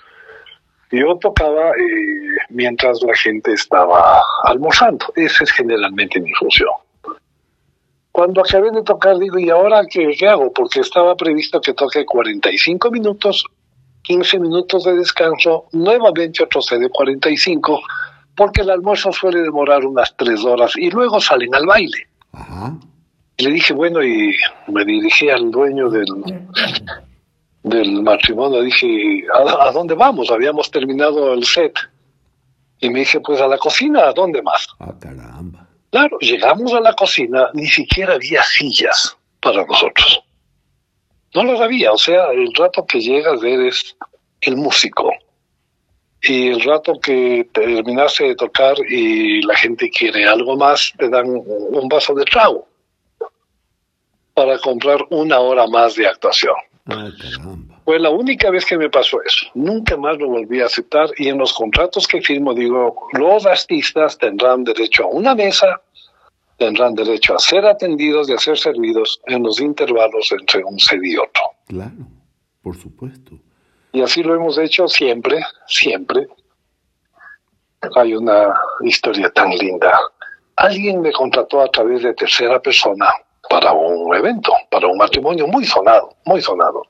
[0.91, 5.13] Yo tocaba eh, mientras la gente estaba almorzando.
[5.17, 6.71] Esa es generalmente mi función.
[8.15, 10.53] Cuando acabé de tocar, digo, ¿y ahora qué, qué hago?
[10.53, 13.45] Porque estaba previsto que toque 45 minutos,
[14.03, 17.81] 15 minutos de descanso, nuevamente otro de 45,
[18.37, 22.07] porque el almuerzo suele demorar unas 3 horas y luego salen al baile.
[22.33, 22.79] Ajá
[23.39, 24.35] le dije, bueno, y
[24.69, 26.07] me dirigí al dueño del,
[27.63, 30.31] del matrimonio, dije, ¿a, dónde vamos?
[30.31, 31.77] Habíamos terminado el set.
[32.81, 34.69] Y me dije, pues a la cocina, ¿a dónde más?
[34.79, 35.64] Ah, caramba.
[35.95, 40.25] Claro, llegamos a la cocina, ni siquiera había sillas para nosotros.
[41.33, 43.97] No las había, o sea, el rato que llegas eres
[44.41, 45.13] el músico.
[46.21, 51.29] Y el rato que terminaste de tocar y la gente quiere algo más, te dan
[51.29, 52.67] un vaso de trago
[54.35, 56.57] para comprar una hora más de actuación.
[57.85, 59.47] Fue la única vez que me pasó eso.
[59.55, 64.17] Nunca más lo volví a aceptar y en los contratos que firmo digo, los artistas
[64.17, 65.83] tendrán derecho a una mesa,
[66.57, 71.01] tendrán derecho a ser atendidos y a ser servidos en los intervalos entre un set
[71.03, 71.43] y otro.
[71.67, 72.07] Claro,
[72.63, 73.39] por supuesto.
[73.93, 76.27] Y así lo hemos hecho siempre, siempre.
[77.97, 79.93] Hay una historia tan linda.
[80.57, 83.07] Alguien me contrató a través de tercera persona
[83.51, 86.83] para un evento, para un matrimonio muy sonado, muy sonado.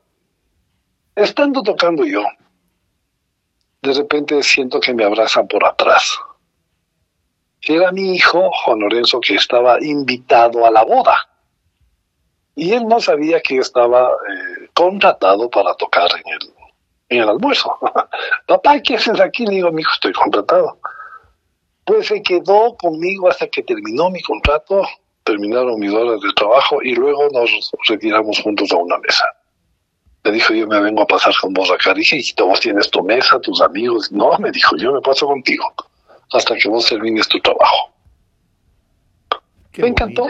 [1.14, 2.22] Estando tocando yo,
[3.82, 6.18] de repente siento que me abrazan por atrás.
[7.62, 11.28] Era mi hijo, Juan Lorenzo, que estaba invitado a la boda.
[12.56, 16.54] Y él no sabía que estaba eh, contratado para tocar en el,
[17.08, 17.78] en el almuerzo.
[18.46, 19.46] Papá, ¿qué haces aquí?
[19.46, 20.78] Le digo, mi hijo, estoy contratado.
[21.84, 24.84] Pues se quedó conmigo hasta que terminó mi contrato
[25.24, 29.24] terminaron mis horas de trabajo y luego nos retiramos juntos a una mesa.
[30.24, 31.92] Le dijo, yo me vengo a pasar con vos acá.
[31.92, 34.10] Dije, ¿y vos tienes tu mesa, tus amigos?
[34.10, 35.72] No, me dijo, yo me paso contigo.
[36.32, 37.92] hasta que vos termines tu trabajo.
[39.76, 40.26] me encantó,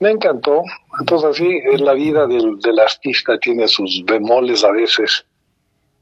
[0.00, 0.62] me encantó.
[0.98, 5.26] Entonces así es la vida del, del artista, tiene sus bemoles a veces.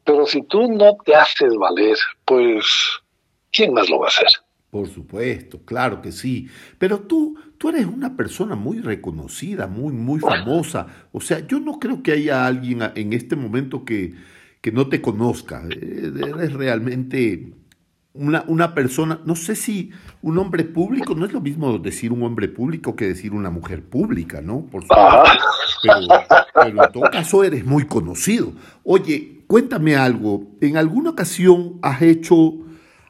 [0.05, 2.65] Pero si tú no te haces valer, pues,
[3.51, 4.29] ¿quién más lo va a hacer?
[4.71, 6.49] Por supuesto, claro que sí.
[6.79, 10.87] Pero tú, tú eres una persona muy reconocida, muy, muy famosa.
[11.13, 14.13] O sea, yo no creo que haya alguien en este momento que,
[14.61, 15.63] que no te conozca.
[15.71, 17.55] Eh, eres realmente
[18.13, 22.23] una, una persona, no sé si un hombre público, no es lo mismo decir un
[22.25, 24.67] hombre público que decir una mujer pública, ¿no?
[24.67, 25.23] Por supuesto.
[26.53, 28.53] pero en todo caso eres muy conocido.
[28.83, 30.49] Oye, cuéntame algo.
[30.61, 32.57] ¿En alguna ocasión has hecho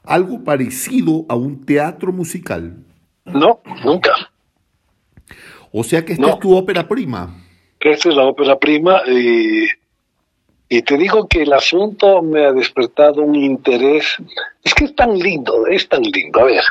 [0.05, 2.85] algo parecido a un teatro musical?
[3.25, 4.13] No, nunca.
[5.77, 7.35] O sea que esta es tu ópera prima.
[7.81, 9.67] Esta es la ópera prima y,
[10.69, 14.17] y te digo que el asunto me ha despertado un interés.
[14.63, 16.39] Es que es tan lindo, es tan lindo.
[16.39, 16.63] A ver,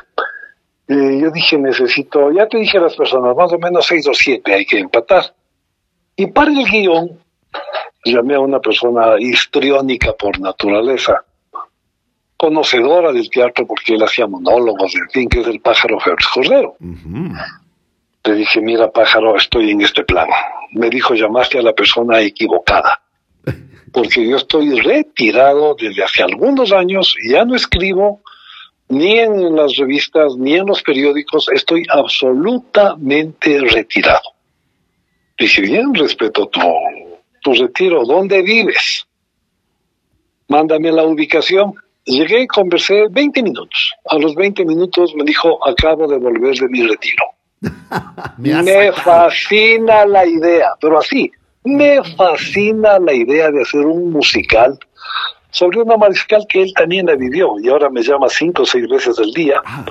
[0.87, 4.13] eh, yo dije, necesito, ya te dije a las personas, más o menos seis o
[4.13, 5.35] siete hay que empatar.
[6.15, 7.19] Y para el guion,
[8.05, 11.25] llamé a una persona histriónica por naturaleza
[12.37, 16.75] conocedora del teatro porque él hacía monólogos, en fin, que es el pájaro Félix Cordero.
[18.25, 20.27] Le dije, mira pájaro, estoy en este plan.
[20.71, 23.01] Me dijo, llamaste a la persona equivocada.
[23.91, 28.21] Porque yo estoy retirado desde hace algunos años, ya no escribo
[28.89, 34.33] ni en las revistas, ni en los periódicos, estoy absolutamente retirado.
[35.37, 36.61] Dije, bien, respeto tu,
[37.41, 38.05] tu retiro.
[38.05, 39.05] ¿Dónde vives?
[40.47, 41.73] Mándame la ubicación.
[42.05, 43.93] Llegué y conversé 20 minutos.
[44.05, 47.23] A los 20 minutos me dijo, acabo de volver de mi retiro.
[48.37, 51.31] me, fascina la idea, pero así,
[51.63, 54.77] me fascina la idea de hacer un musical
[55.51, 58.87] sobre una mariscal que él también la vivió y ahora me llama cinco o seis
[58.89, 59.61] veces al día.
[59.65, 59.85] Ah,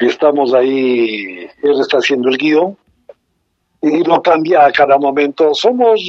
[0.00, 2.76] y estamos ahí, él está haciendo el guion
[3.82, 5.54] y lo cambia a cada momento.
[5.54, 6.00] Somos,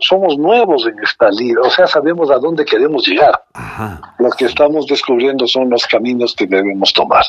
[0.00, 3.42] somos nuevos en esta liga, o sea, sabemos a dónde queremos llegar.
[4.18, 7.24] Lo que estamos descubriendo son los caminos que debemos tomar.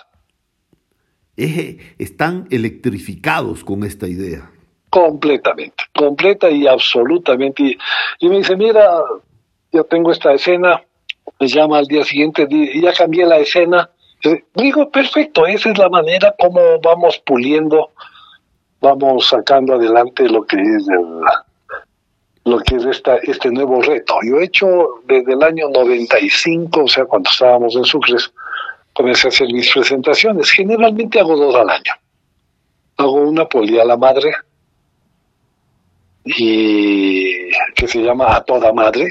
[1.38, 4.49] Están electrificados con esta idea.
[4.89, 7.77] Completamente, completa y absolutamente.
[8.19, 9.01] Y, me dice, mira,
[9.71, 10.81] yo tengo esta escena,
[11.39, 13.89] me llama al día siguiente, y ya cambié la escena.
[14.55, 17.91] Digo, perfecto, esa es la manera como vamos puliendo
[18.81, 20.88] vamos sacando adelante lo que es
[22.45, 24.15] lo que es esta, este nuevo reto.
[24.23, 28.31] Yo he hecho desde el año 95, o sea, cuando estábamos en Sucres,
[28.97, 30.49] comencé a hacer mis presentaciones.
[30.49, 31.93] Generalmente hago dos al año.
[32.97, 34.31] Hago una poli a la madre,
[36.25, 39.07] y que se llama A Toda Madre,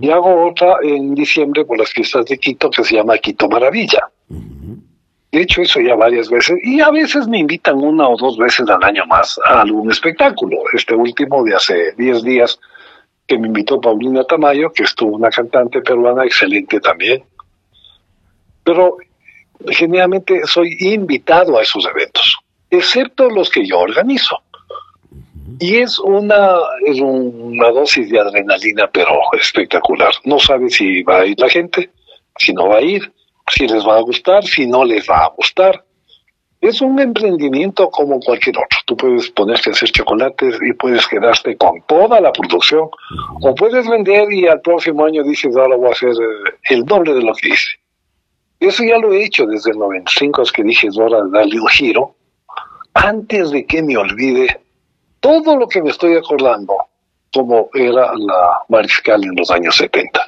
[0.00, 4.10] y hago otra en diciembre por las fiestas de Quito que se llama Quito Maravilla.
[4.28, 8.68] De hecho, eso ya varias veces, y a veces me invitan una o dos veces
[8.68, 10.58] al año más a algún espectáculo.
[10.74, 12.60] Este último de hace 10 días
[13.26, 17.24] que me invitó Paulina Tamayo, que estuvo una cantante peruana excelente también.
[18.64, 18.96] Pero
[19.68, 22.38] generalmente soy invitado a esos eventos,
[22.70, 24.38] excepto los que yo organizo.
[25.58, 26.56] Y es una,
[26.86, 30.12] es una dosis de adrenalina, pero espectacular.
[30.24, 31.90] No sabes si va a ir la gente,
[32.38, 33.12] si no va a ir
[33.48, 35.84] si les va a gustar, si no les va a gustar.
[36.60, 38.78] Es un emprendimiento como cualquier otro.
[38.86, 42.88] Tú puedes ponerte a hacer chocolates y puedes quedarte con toda la producción.
[43.40, 47.14] O puedes vender y al próximo año dices, ahora voy a hacer eh, el doble
[47.14, 47.81] de lo que hice.
[48.62, 51.60] Eso ya lo he hecho desde el 95, es que dije, es hora de darle
[51.60, 52.14] un giro.
[52.94, 54.60] Antes de que me olvide
[55.18, 56.74] todo lo que me estoy acordando,
[57.34, 60.20] como era la mariscal en los años 70.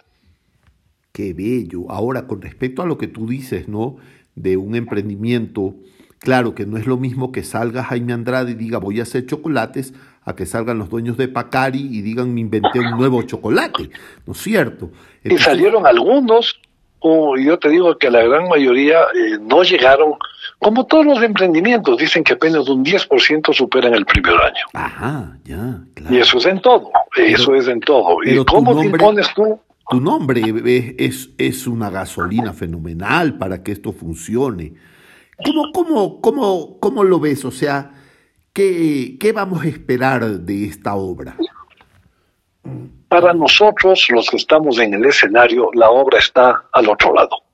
[1.13, 1.89] Qué bello.
[1.91, 3.99] Ahora, con respecto a lo que tú dices, ¿no?
[4.35, 5.75] De un emprendimiento,
[6.19, 9.27] claro que no es lo mismo que salga Jaime Andrade y diga voy a hacer
[9.27, 13.91] chocolates, a que salgan los dueños de Pacari y digan me inventé un nuevo chocolate,
[14.27, 14.91] ¿no es cierto?
[15.23, 16.59] y salieron algunos,
[17.07, 20.15] o yo te digo que la gran mayoría eh, no llegaron,
[20.59, 24.65] como todos los emprendimientos, dicen que apenas un 10% superan el primer año.
[24.73, 26.15] Ajá, ya, claro.
[26.15, 28.17] Y eso es en todo, eso es en todo.
[28.25, 29.61] ¿Y cómo te impones tú?
[29.91, 30.41] Tu nombre
[30.97, 34.73] es, es, una gasolina fenomenal para que esto funcione.
[35.45, 37.45] ¿Cómo, cómo, cómo, cómo lo ves?
[37.45, 37.91] O sea,
[38.55, 41.37] ¿qué, ¿qué vamos a esperar de esta obra?
[43.15, 47.45] Para nosotros, los que estamos en el escenario, la obra está al otro lado.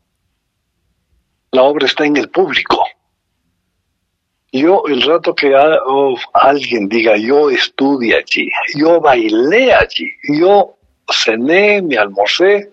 [1.51, 2.83] La obra está en el público.
[4.53, 5.55] Yo, el rato que
[6.33, 10.77] alguien diga, yo estudié allí, yo bailé allí, yo
[11.13, 12.73] cené, me almorcé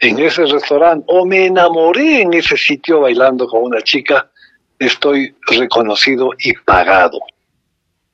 [0.00, 4.30] en ese restaurante o me enamoré en ese sitio bailando con una chica,
[4.78, 7.20] estoy reconocido y pagado.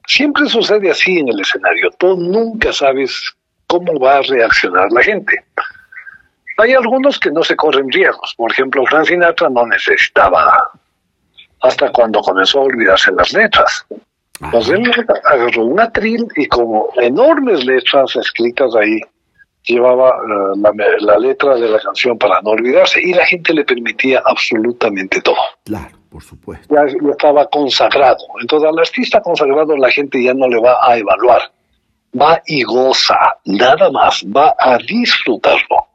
[0.08, 1.90] Siempre sucede así en el escenario.
[1.96, 3.36] Tú nunca sabes
[3.70, 5.44] cómo va a reaccionar la gente.
[6.58, 8.34] Hay algunos que no se corren riesgos.
[8.36, 10.72] Por ejemplo, Frank Sinatra no necesitaba
[11.62, 13.86] hasta cuando comenzó a olvidarse las letras.
[14.42, 19.00] Entonces él agarró un atril y como enormes letras escritas ahí,
[19.64, 24.22] llevaba eh, la, letra de la canción para no olvidarse y la gente le permitía
[24.24, 25.36] absolutamente todo.
[25.64, 26.74] Claro, por supuesto.
[26.74, 28.24] Ya, estaba consagrado.
[28.40, 31.42] Entonces al artista consagrado la gente ya no le va a evaluar.
[32.18, 35.86] Va y goza, nada más, va a disfrutarlo.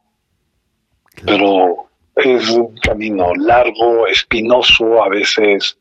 [1.26, 5.78] Pero es un camino largo, espinoso, a veces,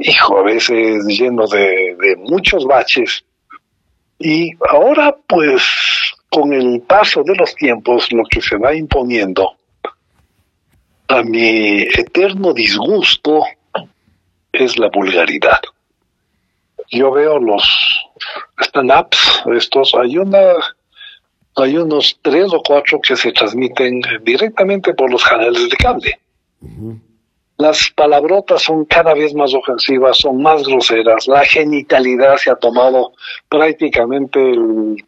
[0.00, 3.24] hijo, a veces lleno de, de muchos baches.
[4.18, 5.62] Y ahora, pues,
[6.28, 9.56] con el paso de los tiempos, lo que se va imponiendo,
[11.08, 13.44] a mi eterno disgusto,
[14.52, 15.60] es la vulgaridad.
[16.94, 17.64] Yo veo los
[18.60, 20.54] stand-ups, estos, hay una
[21.56, 26.20] hay unos tres o cuatro que se transmiten directamente por los canales de cable.
[27.58, 33.12] Las palabrotas son cada vez más ofensivas, son más groseras, la genitalidad se ha tomado
[33.48, 34.40] prácticamente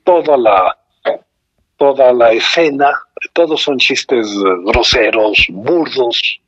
[0.05, 0.77] toda la
[1.77, 2.91] toda la escena,
[3.33, 4.27] todos son chistes
[4.65, 6.41] groseros, burdos.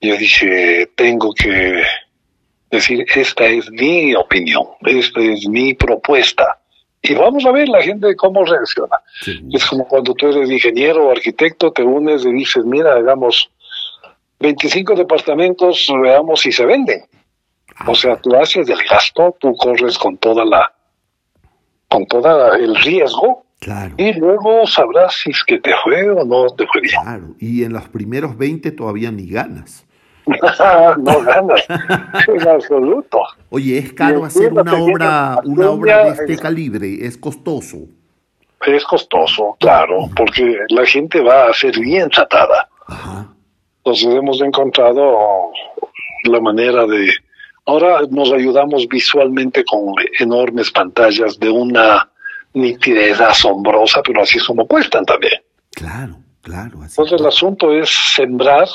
[0.00, 1.82] Yo dije, tengo que
[2.70, 6.60] decir, esta es mi opinión, esta es mi propuesta
[7.02, 8.96] y vamos a ver la gente cómo reacciona.
[9.52, 13.50] Es como cuando tú eres ingeniero o arquitecto, te unes y dices, mira, hagamos
[14.40, 17.02] 25 departamentos, veamos si se venden.
[17.86, 20.70] O sea, tú haces el gasto, tú corres con toda la,
[21.88, 23.46] con toda el riesgo.
[23.60, 23.94] Claro.
[23.96, 27.00] Y luego sabrás si es que te fue o no te fue bien.
[27.02, 29.86] Claro, y en los primeros 20 todavía ni ganas.
[30.98, 31.64] no ganas,
[32.28, 33.22] en absoluto.
[33.50, 37.78] Oye, es caro hacer una obra, una obra de este calibre, es costoso.
[38.66, 42.68] Es costoso, claro, porque la gente va a ser bien tratada.
[43.78, 45.50] Entonces hemos encontrado
[46.24, 47.10] la manera de...
[47.64, 52.10] Ahora nos ayudamos visualmente con enormes pantallas de una
[52.52, 55.40] nitidez asombrosa, pero así es como cuestan también.
[55.72, 56.80] Claro, claro.
[56.82, 58.68] Entonces el asunto es sembrar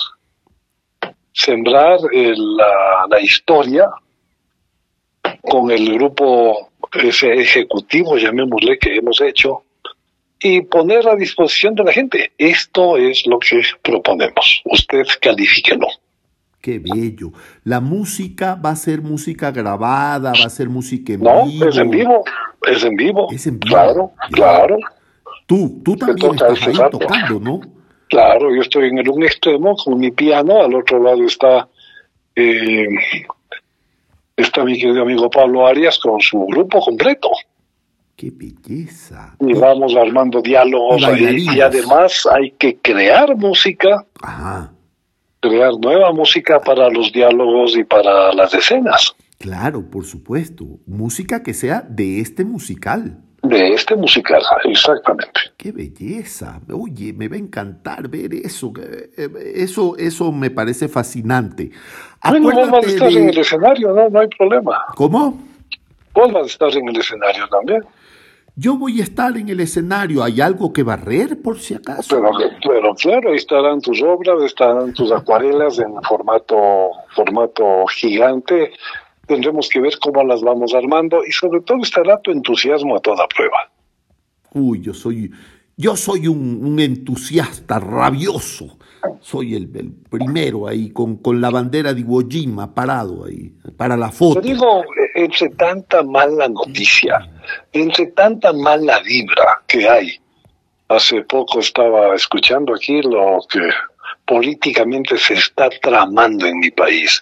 [1.36, 3.90] sembrar la, la, historia
[5.42, 9.64] con el grupo ese ejecutivo, llamémosle, que hemos hecho,
[10.40, 12.32] y poner a disposición de la gente.
[12.38, 14.62] Esto es lo que proponemos.
[14.66, 15.88] Usted califíquelo.
[16.62, 17.32] Qué bello.
[17.64, 21.66] La música va a ser música grabada, va a ser música en no, vivo.
[21.66, 22.24] No, es en vivo,
[22.68, 23.28] es en vivo.
[23.32, 23.76] Es en vivo.
[23.76, 24.78] Claro, claro.
[25.46, 27.75] Tú, tú también estás ahí tocando, ¿no?
[28.10, 31.68] Claro, yo estoy en el un extremo con mi piano, al otro lado está
[32.36, 32.88] eh,
[34.36, 37.30] está mi querido amigo Pablo Arias con su grupo completo.
[38.16, 39.36] ¡Qué belleza!
[39.40, 44.72] Y vamos armando diálogos ahí, y además hay que crear música, Ajá.
[45.42, 49.14] crear nueva música para los diálogos y para las escenas.
[49.38, 55.40] Claro, por supuesto, música que sea de este musical de este musical, exactamente.
[55.58, 56.60] Qué belleza.
[56.72, 58.72] Oye, me va a encantar ver eso.
[58.80, 61.72] Eh, eso, eso me parece fascinante.
[62.24, 64.10] Bueno, vos vas a estar en el escenario, ¿no?
[64.10, 64.86] No hay problema.
[64.96, 65.40] ¿Cómo?
[66.14, 67.84] Vos vas a estar en el escenario también.
[68.58, 70.24] Yo voy a estar en el escenario.
[70.24, 72.16] ¿Hay algo que barrer, por si acaso?
[72.16, 72.32] Pero,
[72.64, 78.72] pero claro, ahí estarán tus obras, estarán tus acuarelas en formato, formato gigante
[79.28, 83.28] tendremos que ver cómo las vamos armando y sobre todo estará tu entusiasmo a toda
[83.28, 83.70] prueba.
[84.54, 85.32] Uy, yo soy,
[85.76, 88.78] yo soy un, entusiasta rabioso.
[89.20, 89.70] Soy el,
[90.10, 94.42] primero ahí con, con, la bandera de Iwo Jima parado ahí para la foto.
[94.42, 97.20] Te digo, entre tanta mala noticia,
[97.72, 100.20] entre tanta mala vibra que hay,
[100.88, 103.70] hace poco estaba escuchando aquí lo que
[104.26, 107.22] políticamente se está tramando en mi país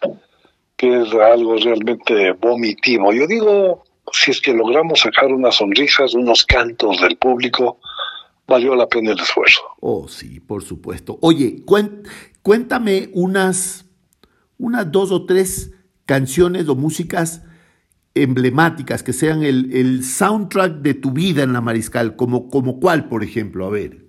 [0.87, 3.13] es algo realmente vomitivo.
[3.13, 7.79] Yo digo, si es que logramos sacar unas sonrisas, unos cantos del público,
[8.47, 9.61] valió la pena el esfuerzo.
[9.79, 11.17] Oh, sí, por supuesto.
[11.21, 11.63] Oye,
[12.41, 13.85] cuéntame unas,
[14.57, 15.71] unas dos o tres
[16.05, 17.43] canciones o músicas
[18.15, 23.09] emblemáticas que sean el, el soundtrack de tu vida en la Mariscal, como, como cuál,
[23.09, 24.02] por ejemplo, a ver.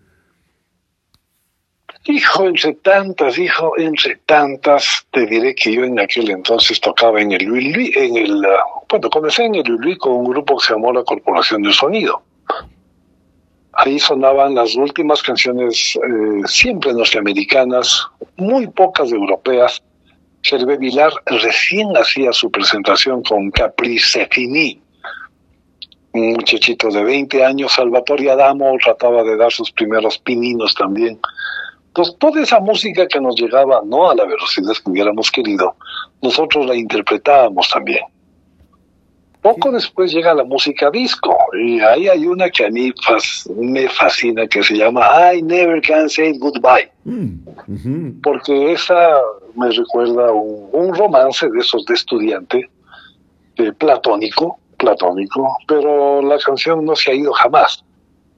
[2.06, 7.32] Hijo, entre tantas, hijo, entre tantas, te diré que yo en aquel entonces tocaba en
[7.32, 10.74] el Luis, en el, uh, bueno, comencé en el Luis con un grupo que se
[10.74, 12.22] llamó la Corporación del Sonido.
[13.72, 19.82] Ahí sonaban las últimas canciones eh, siempre norteamericanas, muy pocas europeas.
[20.42, 24.78] Gervé Vilar recién hacía su presentación con Caprice Fini,
[26.12, 31.18] un muchachito de 20 años, Salvatore Adamo, trataba de dar sus primeros pininos también.
[32.18, 35.76] Toda esa música que nos llegaba, no a la velocidad que hubiéramos querido,
[36.20, 38.02] nosotros la interpretábamos también.
[39.40, 42.92] Poco después llega la música disco, y ahí hay una que a mí
[43.56, 46.90] me fascina, que se llama I Never Can Say Goodbye.
[47.04, 49.20] Mm, Porque esa
[49.54, 52.68] me recuerda un, un romance de esos de estudiante,
[53.56, 57.84] de platónico, platónico, pero la canción no se ha ido jamás.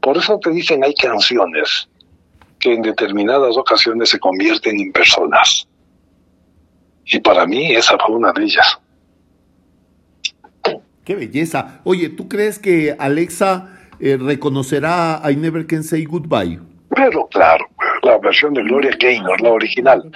[0.01, 1.89] Por eso te dicen hay canciones
[2.59, 5.67] que en determinadas ocasiones se convierten en personas.
[7.05, 8.79] Y para mí esa fue una de ellas.
[11.05, 11.81] Qué belleza.
[11.85, 13.69] Oye, ¿tú crees que Alexa
[14.01, 16.59] eh, reconocerá I Never Can Say Goodbye?
[16.89, 17.65] Pero claro,
[18.03, 20.11] la versión de Gloria Gaynor, la original.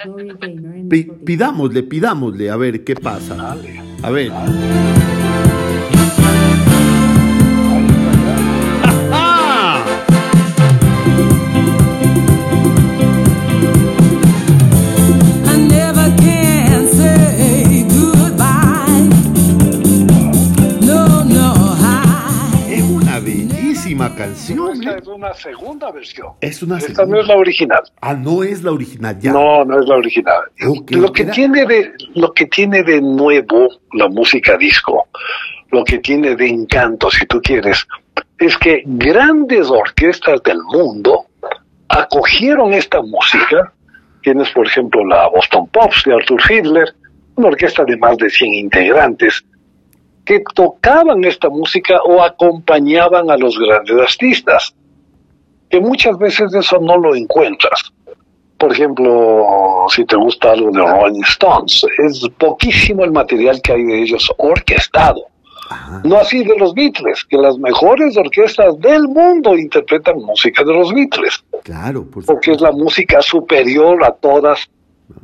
[1.25, 3.55] pidámosle, pidámosle, a ver qué pasa.
[4.03, 4.31] A ver.
[24.09, 24.71] Canción.
[24.73, 26.33] Esta es una segunda versión.
[26.41, 27.81] Es una Esta no es la original.
[28.01, 29.31] Ah, no es la original, ya.
[29.31, 30.41] No, no es la original.
[30.89, 35.07] lo, que tiene de, lo que tiene de nuevo la música disco,
[35.71, 37.87] lo que tiene de encanto, si tú quieres,
[38.37, 41.27] es que grandes orquestas del mundo
[41.87, 43.71] acogieron esta música.
[44.23, 46.93] Tienes, por ejemplo, la Boston Pops de Arthur Fiedler,
[47.35, 49.43] una orquesta de más de 100 integrantes,
[50.25, 54.73] que tocaban esta música o acompañaban a los grandes artistas,
[55.69, 57.91] que muchas veces eso no lo encuentras.
[58.57, 63.83] Por ejemplo, si te gusta algo de Rolling Stones, es poquísimo el material que hay
[63.83, 65.25] de ellos orquestado.
[66.03, 70.93] No así de los Beatles, que las mejores orquestas del mundo interpretan música de los
[70.93, 71.43] Beatles.
[71.63, 74.69] Claro, porque es la música superior a todas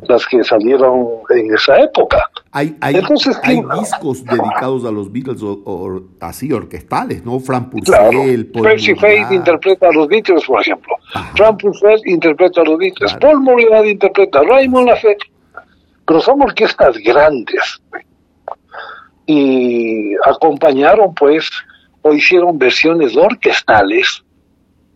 [0.08, 2.30] las que salieron en esa época.
[2.52, 2.96] Hay, hay,
[3.44, 7.40] hay discos dedicados a los Beatles o, así orquestales, ¿no?
[7.40, 10.96] Frank Purcell, Paul Percy Faith interpreta a los Beatles, por ejemplo.
[11.36, 13.14] Frank Purcell interpreta a los Beatles.
[13.16, 15.24] Paul Moriarty interpreta a Raymond Lafayette.
[16.06, 17.82] Pero son orquestas grandes.
[19.26, 21.50] Y acompañaron, pues,
[22.02, 24.24] o hicieron versiones orquestales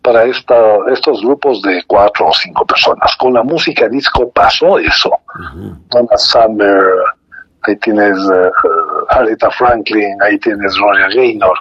[0.01, 0.55] para esta,
[0.91, 3.15] estos grupos de cuatro o cinco personas.
[3.17, 5.11] Con la música disco pasó eso.
[5.89, 6.81] Donna Summer,
[7.64, 8.51] ahí tienes uh,
[9.09, 11.57] Aretha Franklin, ahí tienes Roger Gaynor,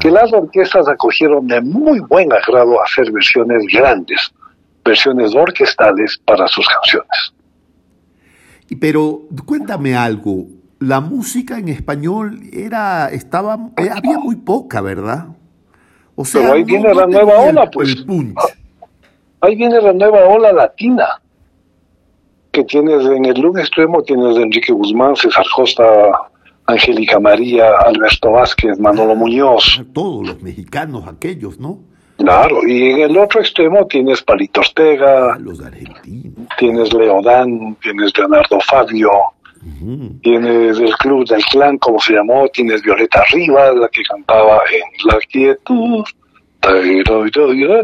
[0.00, 4.32] que las orquestas acogieron de muy buen agrado a hacer versiones grandes,
[4.84, 7.34] versiones orquestales para sus canciones.
[8.80, 10.46] Pero cuéntame algo,
[10.80, 15.26] la música en español era, estaba, eh, había muy poca, ¿verdad?
[16.32, 18.04] Pero ahí viene la nueva ola, pues.
[19.40, 21.20] Ahí viene la nueva ola latina.
[22.54, 25.84] Que tienes en el lunes extremo, tienes Enrique Guzmán, César Costa,
[26.66, 29.82] Angélica María, Alberto Vázquez, Manolo Muñoz.
[29.92, 31.80] Todos los mexicanos, aquellos, ¿no?
[32.16, 36.46] Claro, y en el otro extremo tienes Palito Ortega, los argentinos.
[36.56, 39.10] tienes Leodán, tienes Leonardo Fabio,
[40.22, 45.08] Tienes el Club del Clan, como se llamó, tienes Violeta Rivas, la que cantaba en
[45.08, 46.04] La Quietud.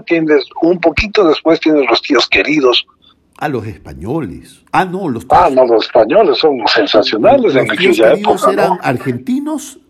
[0.07, 2.87] Tienes un poquito después, tienes los tíos queridos.
[3.41, 4.63] A los españoles.
[4.71, 8.53] Ah, no, los Ah, no, los españoles son sensacionales en aquella época.
[8.53, 9.81] eran argentinos?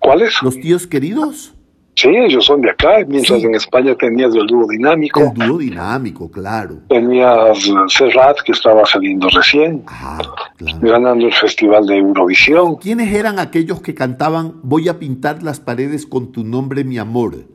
[0.00, 0.42] ¿Cuáles?
[0.42, 1.54] ¿Los tíos queridos?
[1.94, 5.32] Sí, ellos son de acá, mientras en España tenías el dúo dinámico.
[5.34, 6.80] El dúo dinámico, claro.
[6.90, 7.58] Tenías
[7.88, 10.34] Serrat, que estaba saliendo recién, claro.
[10.82, 12.76] ganando el Festival de Eurovisión.
[12.76, 17.46] ¿Quiénes eran aquellos que cantaban Voy a pintar las paredes con tu nombre, mi amor?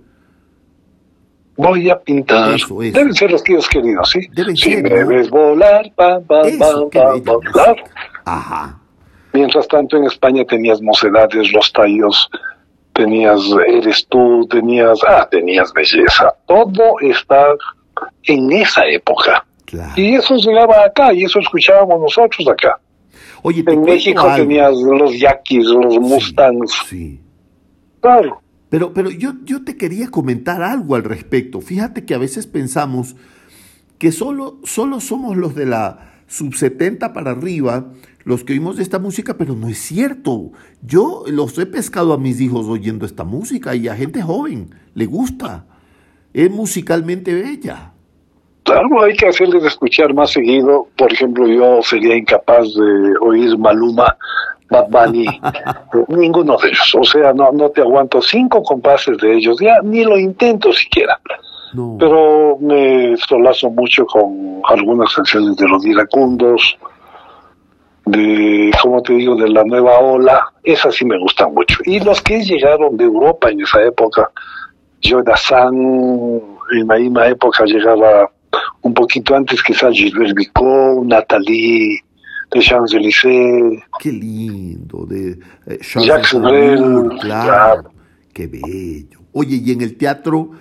[1.57, 2.53] Voy a pintar.
[2.55, 2.97] Eso, eso.
[2.97, 4.27] Deben ser los tíos queridos, ¿sí?
[4.33, 4.83] Deben si ser.
[4.83, 7.83] me ves volar, pam, pam, eso, pam, pam, claro.
[8.25, 8.79] Ajá.
[9.33, 12.29] Mientras tanto, en España tenías Mocedades, Los Tallos,
[12.93, 16.33] tenías Eres tú, tenías, ah, tenías belleza.
[16.45, 17.47] Todo está
[18.23, 19.45] en esa época.
[19.65, 19.93] Claro.
[19.95, 22.77] Y eso llegaba acá, y eso escuchábamos nosotros acá.
[23.43, 24.35] Oye, en México algo.
[24.35, 26.71] tenías los yaquis, los mustangs.
[26.85, 27.21] Sí, sí.
[28.01, 28.40] Claro.
[28.71, 31.59] Pero, pero yo, yo te quería comentar algo al respecto.
[31.59, 33.17] Fíjate que a veces pensamos
[33.99, 37.91] que solo, solo somos los de la sub 70 para arriba
[38.23, 40.51] los que oímos esta música, pero no es cierto.
[40.81, 45.05] Yo los he pescado a mis hijos oyendo esta música y a gente joven le
[45.05, 45.65] gusta.
[46.33, 47.91] es musicalmente bella.
[48.63, 50.87] Claro, hay que hacerles escuchar más seguido.
[50.95, 54.15] Por ejemplo, yo sería incapaz de oír Maluma,
[54.71, 55.27] Bad Bunny,
[56.07, 56.95] ninguno de ellos.
[56.97, 61.19] O sea, no, no te aguanto cinco compases de ellos, ya ni lo intento siquiera.
[61.99, 66.77] Pero me solazo mucho con algunas canciones de los iracundos,
[68.05, 71.77] de, como te digo, de la nueva ola, esas sí me gustan mucho.
[71.85, 74.29] Y los que llegaron de Europa en esa época,
[75.01, 76.41] Joe Dassin,
[76.73, 78.29] en la misma época llegaba
[78.81, 82.03] un poquito antes quizás Gilbert Bicot, Nathalie
[82.51, 83.83] de Champs-Élysées.
[83.99, 87.91] Qué lindo, de eh, Jacques Brel, claro,
[88.33, 89.19] qué bello.
[89.31, 90.51] Oye, y en el teatro,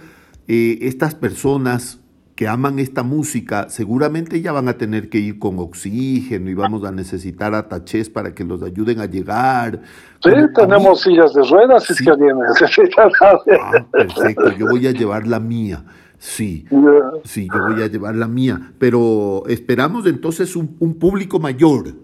[0.46, 2.00] eh, estas personas
[2.40, 6.84] que aman esta música, seguramente ya van a tener que ir con oxígeno y vamos
[6.84, 9.82] a necesitar atachés para que los ayuden a llegar.
[10.24, 13.10] Sí, tenemos sillas de ruedas, si es que alguien necesita.
[13.20, 15.84] Ah, perfecto, yo voy a llevar la mía.
[16.20, 16.66] Sí,
[17.24, 21.94] sí, yo voy a llevar la mía, pero esperamos entonces un, un, público mayor.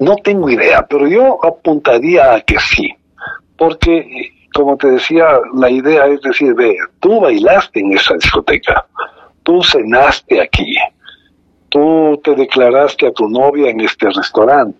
[0.00, 2.92] No tengo idea, pero yo apuntaría a que sí,
[3.56, 5.24] porque como te decía,
[5.54, 8.84] la idea es decir, ve, tú bailaste en esa discoteca,
[9.44, 10.74] tú cenaste aquí,
[11.68, 14.76] tú te declaraste a tu novia en este restaurante,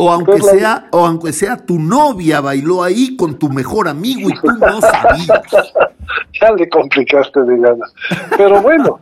[0.00, 4.34] o aunque sea, o aunque sea tu novia bailó ahí con tu mejor amigo y
[4.34, 5.28] tú no sabías.
[6.40, 7.92] ya le complicaste de ganas.
[8.36, 9.00] Pero bueno,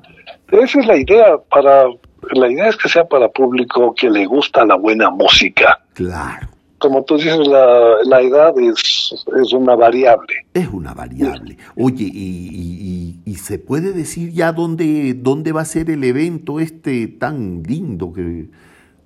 [0.51, 1.87] esa es la idea para
[2.33, 5.81] la idea es que sea para público que le gusta la buena música.
[5.95, 6.49] Claro.
[6.79, 10.47] Como tú dices, la, la edad es, es una variable.
[10.55, 11.57] Es una variable.
[11.77, 17.09] Oye, y, y, se puede decir ya dónde, dónde va a ser el evento este
[17.09, 18.47] tan lindo que,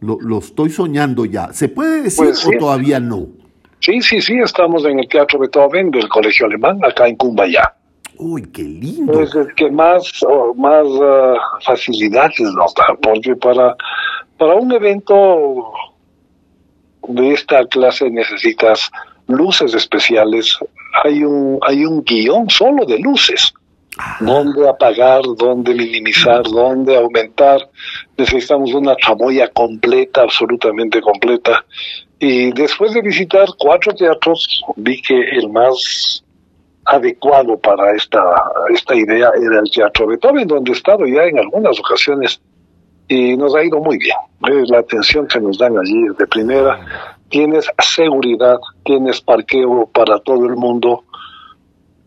[0.02, 1.52] lo, estoy soñando ya.
[1.52, 3.28] ¿Se puede decir pues o todavía no?
[3.80, 7.74] Sí, sí, sí, estamos en el Teatro Beethoven del Colegio Alemán, acá en Cumbayá.
[8.18, 9.20] Uy, qué lindo.
[9.20, 10.04] Es el que más,
[10.56, 13.74] más uh, facilidades nos da, porque para,
[14.38, 15.72] para un evento
[17.08, 18.90] de esta clase necesitas
[19.26, 20.58] luces especiales.
[21.04, 23.52] Hay un, hay un guion solo de luces
[24.20, 27.68] dónde apagar, dónde minimizar, dónde aumentar.
[28.16, 31.64] Necesitamos una tramoya completa, absolutamente completa.
[32.18, 36.22] Y después de visitar cuatro teatros, vi que el más
[36.84, 38.22] adecuado para esta,
[38.72, 42.40] esta idea era el Teatro Beethoven, donde he estado ya en algunas ocasiones
[43.08, 44.16] y nos ha ido muy bien.
[44.68, 46.80] La atención que nos dan allí de primera.
[47.28, 51.04] Tienes seguridad, tienes parqueo para todo el mundo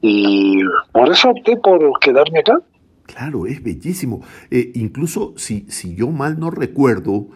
[0.02, 0.60] y
[0.92, 2.60] por eso opté por quedarme acá.
[3.06, 4.22] Claro, es bellísimo.
[4.50, 7.28] Eh, incluso si, si yo mal no recuerdo,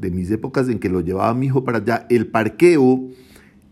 [0.00, 3.08] de mis épocas en que lo llevaba mi hijo para allá, el parqueo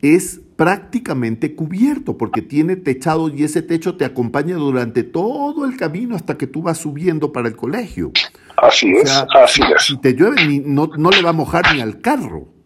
[0.03, 6.15] es prácticamente cubierto porque tiene techado y ese techo te acompaña durante todo el camino
[6.15, 8.13] hasta que tú vas subiendo para el colegio.
[8.57, 9.85] Así es, así es.
[9.85, 12.58] Si te llueve no, no le va a mojar ni al carro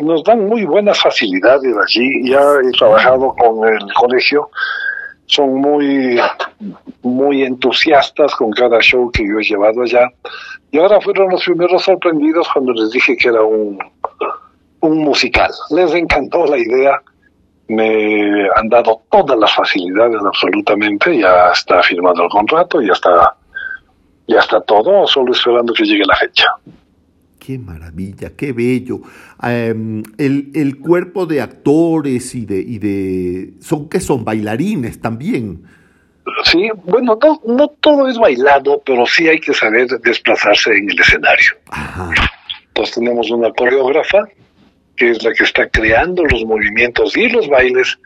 [0.00, 2.30] nos dan muy buenas facilidades allí.
[2.30, 4.50] Ya he trabajado con el colegio,
[5.26, 6.20] son muy,
[7.02, 10.08] muy entusiastas con cada show que yo he llevado allá.
[10.70, 13.78] Y ahora fueron los primeros sorprendidos cuando les dije que era un,
[14.80, 15.50] un musical.
[15.70, 17.00] Les encantó la idea.
[17.68, 21.18] Me han dado todas las facilidades absolutamente.
[21.18, 23.34] Ya está firmado el contrato, ya está,
[24.28, 26.46] ya está todo, solo esperando que llegue la fecha.
[27.46, 29.02] Qué maravilla, qué bello.
[29.40, 35.62] Em, el, el, cuerpo de actores y de, y de son que son bailarines también.
[36.42, 40.98] Sí, bueno, no, no todo es bailado, pero sí hay que saber desplazarse en el
[40.98, 41.52] escenario.
[41.70, 42.10] Ajá.
[42.66, 44.24] Entonces tenemos una coreógrafa
[44.96, 47.96] que es la que está creando los movimientos y los bailes,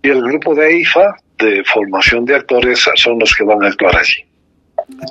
[0.00, 3.96] y el grupo de AIFA de formación de actores son los que van a actuar
[3.96, 4.24] allí.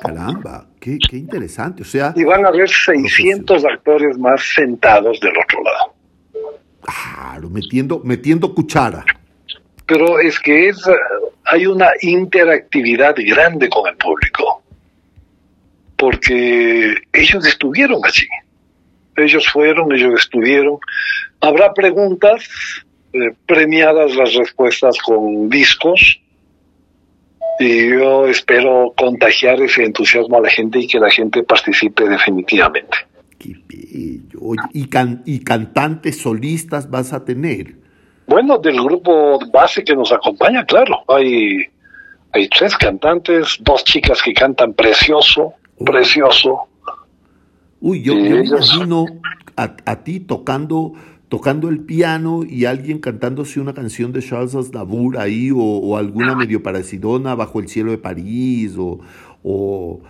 [0.00, 0.66] Caramba,
[1.08, 1.82] qué, interesante.
[1.82, 5.94] O sea, y van a haber 600 actores más sentados del otro lado.
[6.82, 9.04] Claro, metiendo, metiendo cuchara.
[9.86, 10.82] Pero es que es,
[11.44, 14.62] hay una interactividad grande con el público.
[15.96, 18.28] Porque ellos estuvieron allí.
[19.16, 20.78] Ellos fueron, ellos estuvieron.
[21.40, 22.44] Habrá preguntas,
[23.12, 26.20] eh, premiadas las respuestas con discos
[27.58, 32.98] y yo espero contagiar ese entusiasmo a la gente y que la gente participe definitivamente.
[33.38, 34.54] Qué bello.
[34.72, 34.88] ¿y,
[35.24, 37.74] ¿Y cantantes solistas vas a tener?
[38.26, 41.04] Bueno, del grupo base que nos acompaña, claro.
[41.08, 41.58] Hay,
[42.32, 45.54] hay tres cantantes, dos chicas que cantan precioso,
[45.84, 46.68] precioso.
[47.80, 49.06] Uy, yo, me imagino
[49.56, 50.94] a, a, ti tocando
[51.28, 56.62] tocando el piano y alguien cantándose una canción de Charles Aznavour ahí o, alguna medio
[56.62, 59.00] paracidona bajo el cielo de París o,
[59.42, 60.00] o,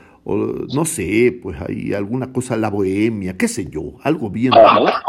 [0.75, 4.53] no sé, pues hay alguna cosa, la bohemia, qué sé yo, algo bien,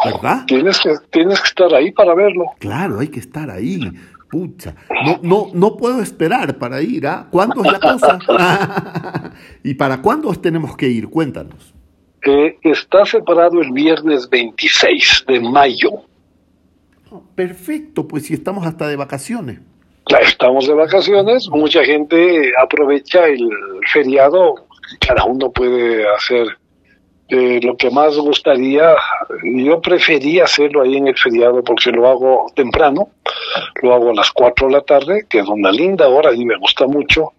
[0.06, 0.46] ¿verdad?
[0.46, 2.46] Tienes que, tienes que estar ahí para verlo.
[2.60, 3.92] Claro, hay que estar ahí.
[4.30, 7.28] Pucha, no, no, no puedo esperar para ir, ¿ah?
[7.32, 8.20] ¿Cuándo es la cosa?
[9.64, 11.08] ¿Y para cuándo tenemos que ir?
[11.08, 11.74] Cuéntanos.
[12.24, 15.92] Eh, está separado el viernes 26 de mayo.
[17.36, 19.60] perfecto, pues si estamos hasta de vacaciones.
[20.06, 23.50] Claro, estamos de vacaciones, mucha gente aprovecha el
[23.92, 24.56] feriado,
[25.06, 26.58] cada uno puede hacer
[27.30, 28.96] eh, lo que más gustaría,
[29.44, 33.10] yo prefería hacerlo ahí en el feriado porque lo hago temprano,
[33.82, 36.58] lo hago a las 4 de la tarde, que es una linda hora y me
[36.58, 37.34] gusta mucho.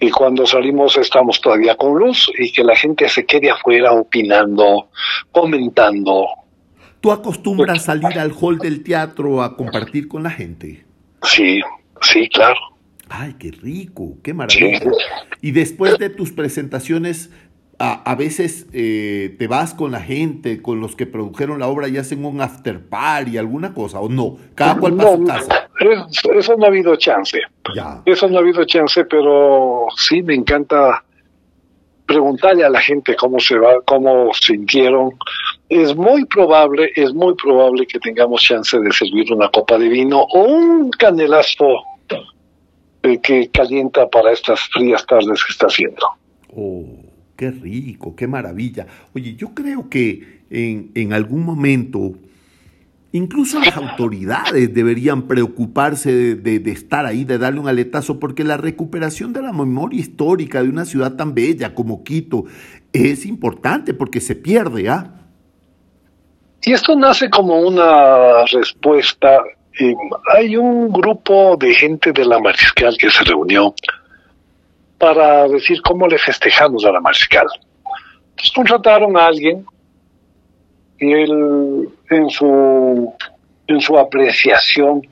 [0.00, 4.90] Y cuando salimos estamos todavía con luz y que la gente se quede afuera opinando,
[5.32, 6.26] comentando.
[7.00, 10.84] ¿Tú acostumbras salir al hall del teatro a compartir con la gente?
[11.22, 11.60] Sí,
[12.00, 12.58] sí, claro.
[13.08, 14.80] Ay, qué rico, qué maravilla.
[15.40, 17.30] Y después de tus presentaciones,
[17.80, 21.96] a, veces eh, te vas con la gente, con los que produjeron la obra y
[21.96, 25.68] hacen un after party, alguna cosa, o no, cada cual para su casa.
[26.34, 27.38] Eso, no ha habido chance.
[28.04, 31.04] Eso no ha habido chance, pero sí me encanta
[32.04, 35.12] preguntarle a la gente cómo se va, cómo sintieron.
[35.68, 40.22] Es muy probable, es muy probable que tengamos chance de servir una copa de vino
[40.22, 41.84] o un canelazo
[43.04, 46.08] eh, que calienta para estas frías tardes que está haciendo.
[46.56, 47.07] Oh.
[47.38, 48.88] Qué rico, qué maravilla.
[49.14, 52.14] Oye, yo creo que en, en algún momento
[53.12, 58.56] incluso las autoridades deberían preocuparse de, de, estar ahí, de darle un aletazo, porque la
[58.56, 62.46] recuperación de la memoria histórica de una ciudad tan bella como Quito
[62.92, 65.14] es importante porque se pierde, ¿ah?
[66.64, 69.44] Y esto nace como una respuesta.
[69.78, 69.94] Eh,
[70.36, 73.76] hay un grupo de gente de la Mariscal que se reunió
[74.98, 77.46] para decir cómo le festejamos a la Mariscal.
[78.30, 79.64] Entonces contrataron a alguien
[80.98, 83.14] y él, en su,
[83.68, 85.02] en su apreciación,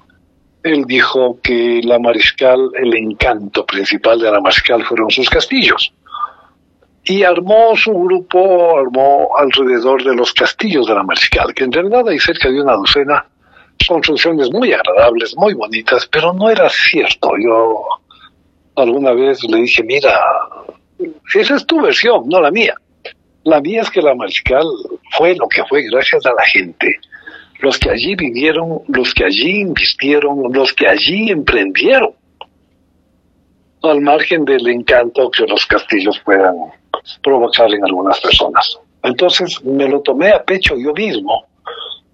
[0.62, 5.92] él dijo que la Mariscal, el encanto principal de la Mariscal fueron sus castillos.
[7.04, 12.08] Y armó su grupo, armó alrededor de los castillos de la Mariscal, que en realidad
[12.08, 13.26] hay cerca de una docena
[13.86, 17.30] construcciones muy agradables, muy bonitas, pero no era cierto.
[17.38, 17.82] Yo
[18.76, 20.18] alguna vez le dije, mira,
[21.34, 22.74] esa es tu versión, no la mía.
[23.44, 24.66] La mía es que la Mariscal
[25.16, 26.94] fue lo que fue gracias a la gente,
[27.60, 32.10] los que allí vivieron, los que allí invistieron, los que allí emprendieron,
[33.82, 36.56] al margen del encanto que los castillos puedan
[37.22, 38.78] provocar en algunas personas.
[39.02, 41.44] Entonces me lo tomé a pecho yo mismo.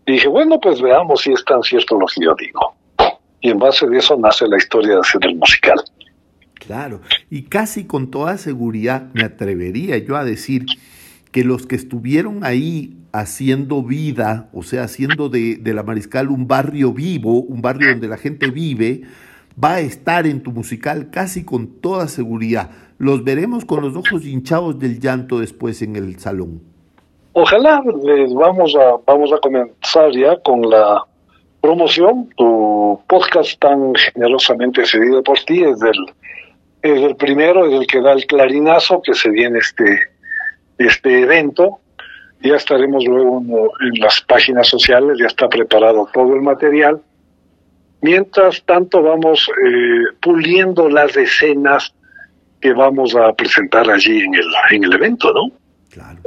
[0.06, 2.74] Dije, bueno, pues veamos si es tan cierto lo que yo digo.
[3.40, 5.82] Y en base de eso nace la historia de hacer el musical.
[6.66, 7.00] Claro,
[7.30, 10.66] y casi con toda seguridad me atrevería yo a decir
[11.32, 16.92] que los que estuvieron ahí haciendo vida, o sea, haciendo de, la Mariscal un barrio
[16.92, 19.02] vivo, un barrio donde la gente vive,
[19.62, 22.70] va a estar en tu musical casi con toda seguridad.
[22.98, 26.62] Los veremos con los ojos hinchados del llanto después en el salón.
[27.34, 31.02] Ojalá les vamos a, vamos a comenzar ya con la
[31.60, 32.28] promoción.
[32.36, 35.96] Tu podcast tan generosamente cedido por ti es del
[36.82, 39.98] es el primero, es el que da el clarinazo que se viene este,
[40.78, 41.78] este evento.
[42.42, 43.40] Ya estaremos luego
[43.80, 47.00] en las páginas sociales, ya está preparado todo el material.
[48.00, 51.94] Mientras tanto vamos eh, puliendo las escenas
[52.60, 55.52] que vamos a presentar allí en el, en el evento, ¿no?
[55.88, 56.18] Claro.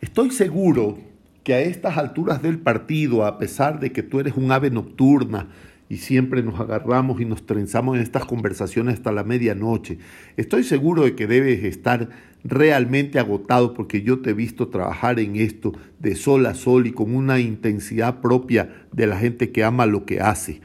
[0.00, 0.98] Estoy seguro
[1.44, 5.48] que a estas alturas del partido, a pesar de que tú eres un ave nocturna,
[5.92, 9.98] y siempre nos agarramos y nos trenzamos en estas conversaciones hasta la medianoche.
[10.38, 12.08] Estoy seguro de que debes estar
[12.44, 16.92] realmente agotado porque yo te he visto trabajar en esto de sol a sol y
[16.92, 20.62] con una intensidad propia de la gente que ama lo que hace.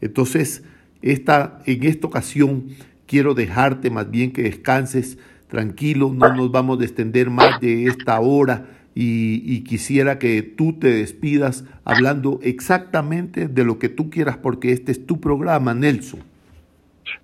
[0.00, 0.62] Entonces,
[1.02, 2.68] esta, en esta ocasión
[3.04, 5.18] quiero dejarte más bien que descanses
[5.48, 10.88] tranquilo, no nos vamos a extender más de esta hora y, quisiera que tú te
[10.88, 16.20] despidas hablando exactamente de lo que tú quieras porque este es tu programa, Nelson.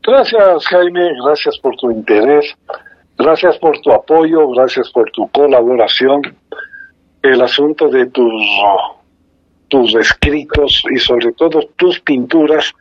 [0.03, 2.55] Gracias Jaime, gracias por tu interés,
[3.19, 6.23] gracias por tu apoyo, gracias por tu colaboración.
[7.23, 8.33] El asunto de tus,
[9.69, 12.73] tus escritos y sobre todo tus pinturas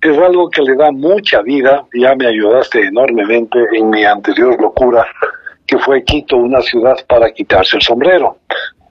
[0.00, 5.06] es algo que le da mucha vida, ya me ayudaste enormemente en mi anterior locura
[5.68, 8.38] que fue Quito una ciudad para quitarse el sombrero.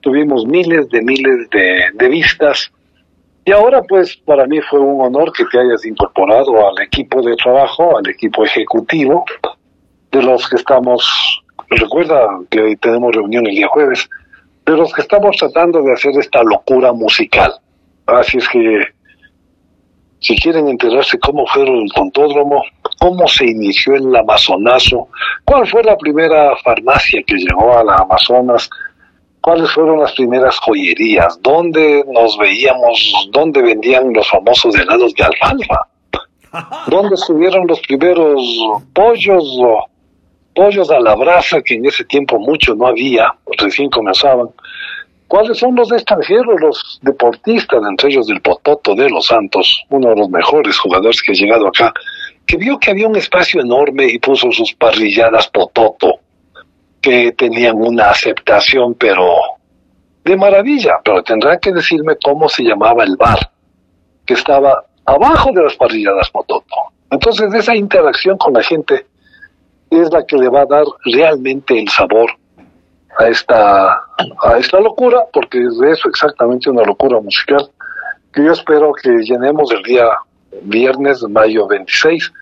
[0.00, 2.70] Tuvimos miles de miles de, vistas
[3.44, 7.34] Y ahora, pues, para mí fue un honor que te hayas incorporado al equipo de
[7.34, 9.24] trabajo, al equipo ejecutivo,
[10.12, 14.08] de los que estamos, recuerda que tenemos reunión el día jueves,
[14.64, 17.52] de los que estamos tratando de hacer esta locura musical.
[18.06, 18.84] Así es que,
[20.20, 22.62] si quieren enterarse cómo fue el contódromo,
[22.98, 25.08] cómo se inició el Amazonazo,
[25.44, 28.68] cuál fue la primera farmacia que llegó a la Amazonas,
[29.40, 35.78] cuáles fueron las primeras joyerías, dónde nos veíamos, dónde vendían los famosos helados de alfalfa,
[36.88, 38.42] dónde estuvieron los primeros
[38.92, 39.86] pollos o
[40.54, 44.48] pollos a la brasa, que en ese tiempo mucho no había, recién comenzaban.
[45.28, 50.16] ¿Cuáles son los extranjeros, los deportistas, entre ellos del Pototo de los Santos, uno de
[50.16, 51.92] los mejores jugadores que ha llegado acá,
[52.48, 56.20] que vio que había un espacio enorme y puso sus parrilladas Pototo,
[56.98, 59.36] que tenían una aceptación, pero
[60.24, 63.38] de maravilla, pero tendrán que decirme cómo se llamaba el bar,
[64.24, 66.74] que estaba abajo de las parrilladas Pototo.
[67.10, 69.06] Entonces, esa interacción con la gente
[69.90, 72.30] es la que le va a dar realmente el sabor
[73.18, 73.88] a esta,
[74.42, 77.70] a esta locura, porque es de eso exactamente una locura musical,
[78.32, 80.06] que yo espero que llenemos el día
[80.62, 82.32] viernes, mayo 26.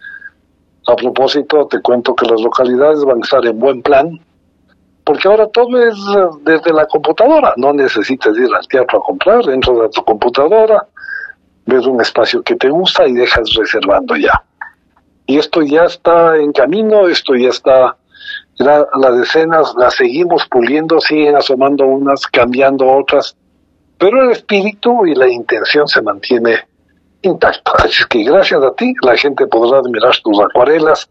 [0.88, 4.20] A propósito, te cuento que las localidades van a estar en buen plan,
[5.04, 9.44] porque ahora todo es eh, desde la computadora, no necesitas ir al teatro a comprar,
[9.44, 10.86] dentro de tu computadora,
[11.64, 14.42] ves un espacio que te gusta y dejas reservando ya.
[15.26, 17.96] Y esto ya está en camino, esto ya está,
[18.58, 23.36] las escenas las seguimos puliendo, siguen asomando unas, cambiando otras,
[23.98, 26.60] pero el espíritu y la intención se mantiene
[27.26, 27.72] intacto.
[27.78, 31.08] Así que gracias a ti la gente podrá admirar tus acuarelas,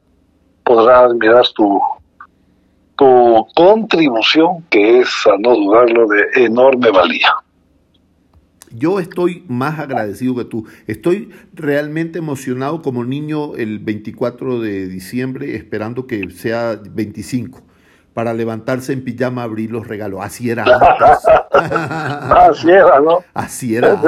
[0.63, 1.79] podrá admirar tu,
[2.97, 7.33] tu contribución, que es, a no dudarlo, de enorme valía.
[8.71, 10.65] Yo estoy más agradecido que tú.
[10.87, 17.61] Estoy realmente emocionado como niño el 24 de diciembre, esperando que sea 25
[18.15, 20.21] para levantarse en pijama, abrir los regalos.
[20.23, 20.63] Así era
[21.51, 23.19] Así era, ¿no?
[23.33, 23.99] Así era.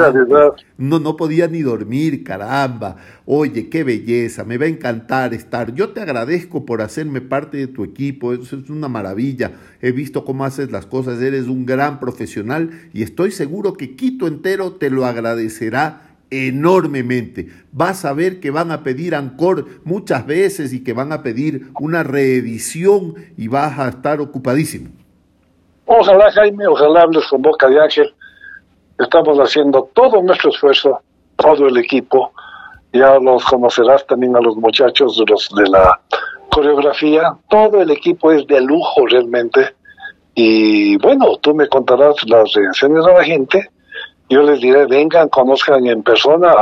[0.78, 2.96] No, no podía ni dormir, caramba.
[3.26, 5.74] Oye, qué belleza, me va a encantar estar.
[5.74, 9.52] Yo te agradezco por hacerme parte de tu equipo, eso es una maravilla.
[9.82, 14.26] He visto cómo haces las cosas, eres un gran profesional y estoy seguro que Quito
[14.26, 17.48] entero te lo agradecerá enormemente.
[17.72, 21.68] Vas a ver que van a pedir Ancor muchas veces y que van a pedir
[21.80, 24.90] una reedición y vas a estar ocupadísimo.
[25.86, 28.14] Ojalá, Jaime, ojalá hables con boca de ángel.
[28.98, 31.00] Estamos haciendo todo nuestro esfuerzo,
[31.36, 32.32] todo el equipo.
[32.92, 35.98] Ya los conocerás también a los muchachos de, los, de la
[36.50, 37.34] coreografía.
[37.48, 39.74] Todo el equipo es de lujo realmente.
[40.34, 43.70] Y bueno, tú me contarás las reacciones de la gente
[44.28, 46.52] yo les diré, vengan, conozcan en persona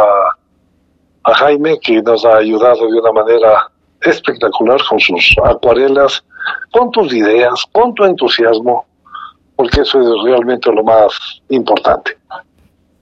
[1.25, 3.69] a, Jaime, que nos ha ayudado de una manera
[4.01, 6.25] espectacular con sus acuarelas,
[6.71, 8.87] con tus ideas, con tu entusiasmo,
[9.57, 12.17] porque eso es realmente lo más importante.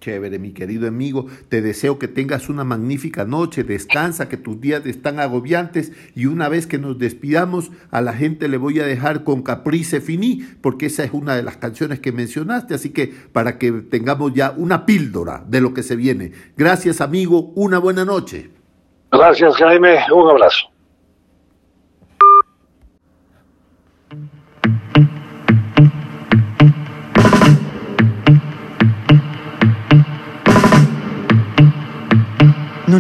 [0.05, 1.29] Chévere, mi querido amigo.
[1.49, 6.51] Te deseo que tengas una magnífica noche, descansa, que tus días están agobiantes y una
[6.51, 10.87] vez que nos despidamos, a la gente le voy a dejar con Caprice Fini, porque
[10.87, 14.85] esa es una de las canciones que mencionaste, así que para que tengamos ya una
[14.85, 16.33] píldora de lo que se viene.
[16.55, 17.53] Gracias, amigo.
[17.55, 18.51] Una buena noche.
[19.11, 20.01] Gracias, Jaime.
[20.13, 20.74] Un abrazo.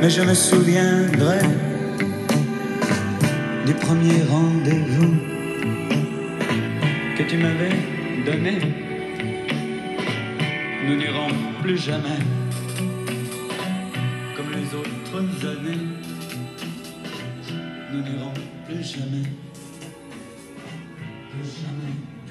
[0.00, 1.40] Mais je me souviendrai
[3.66, 5.16] du premier rendez-vous
[7.16, 7.76] que tu m'avais
[8.24, 8.58] donné.
[10.86, 11.28] Nous n'irons
[11.62, 12.20] plus jamais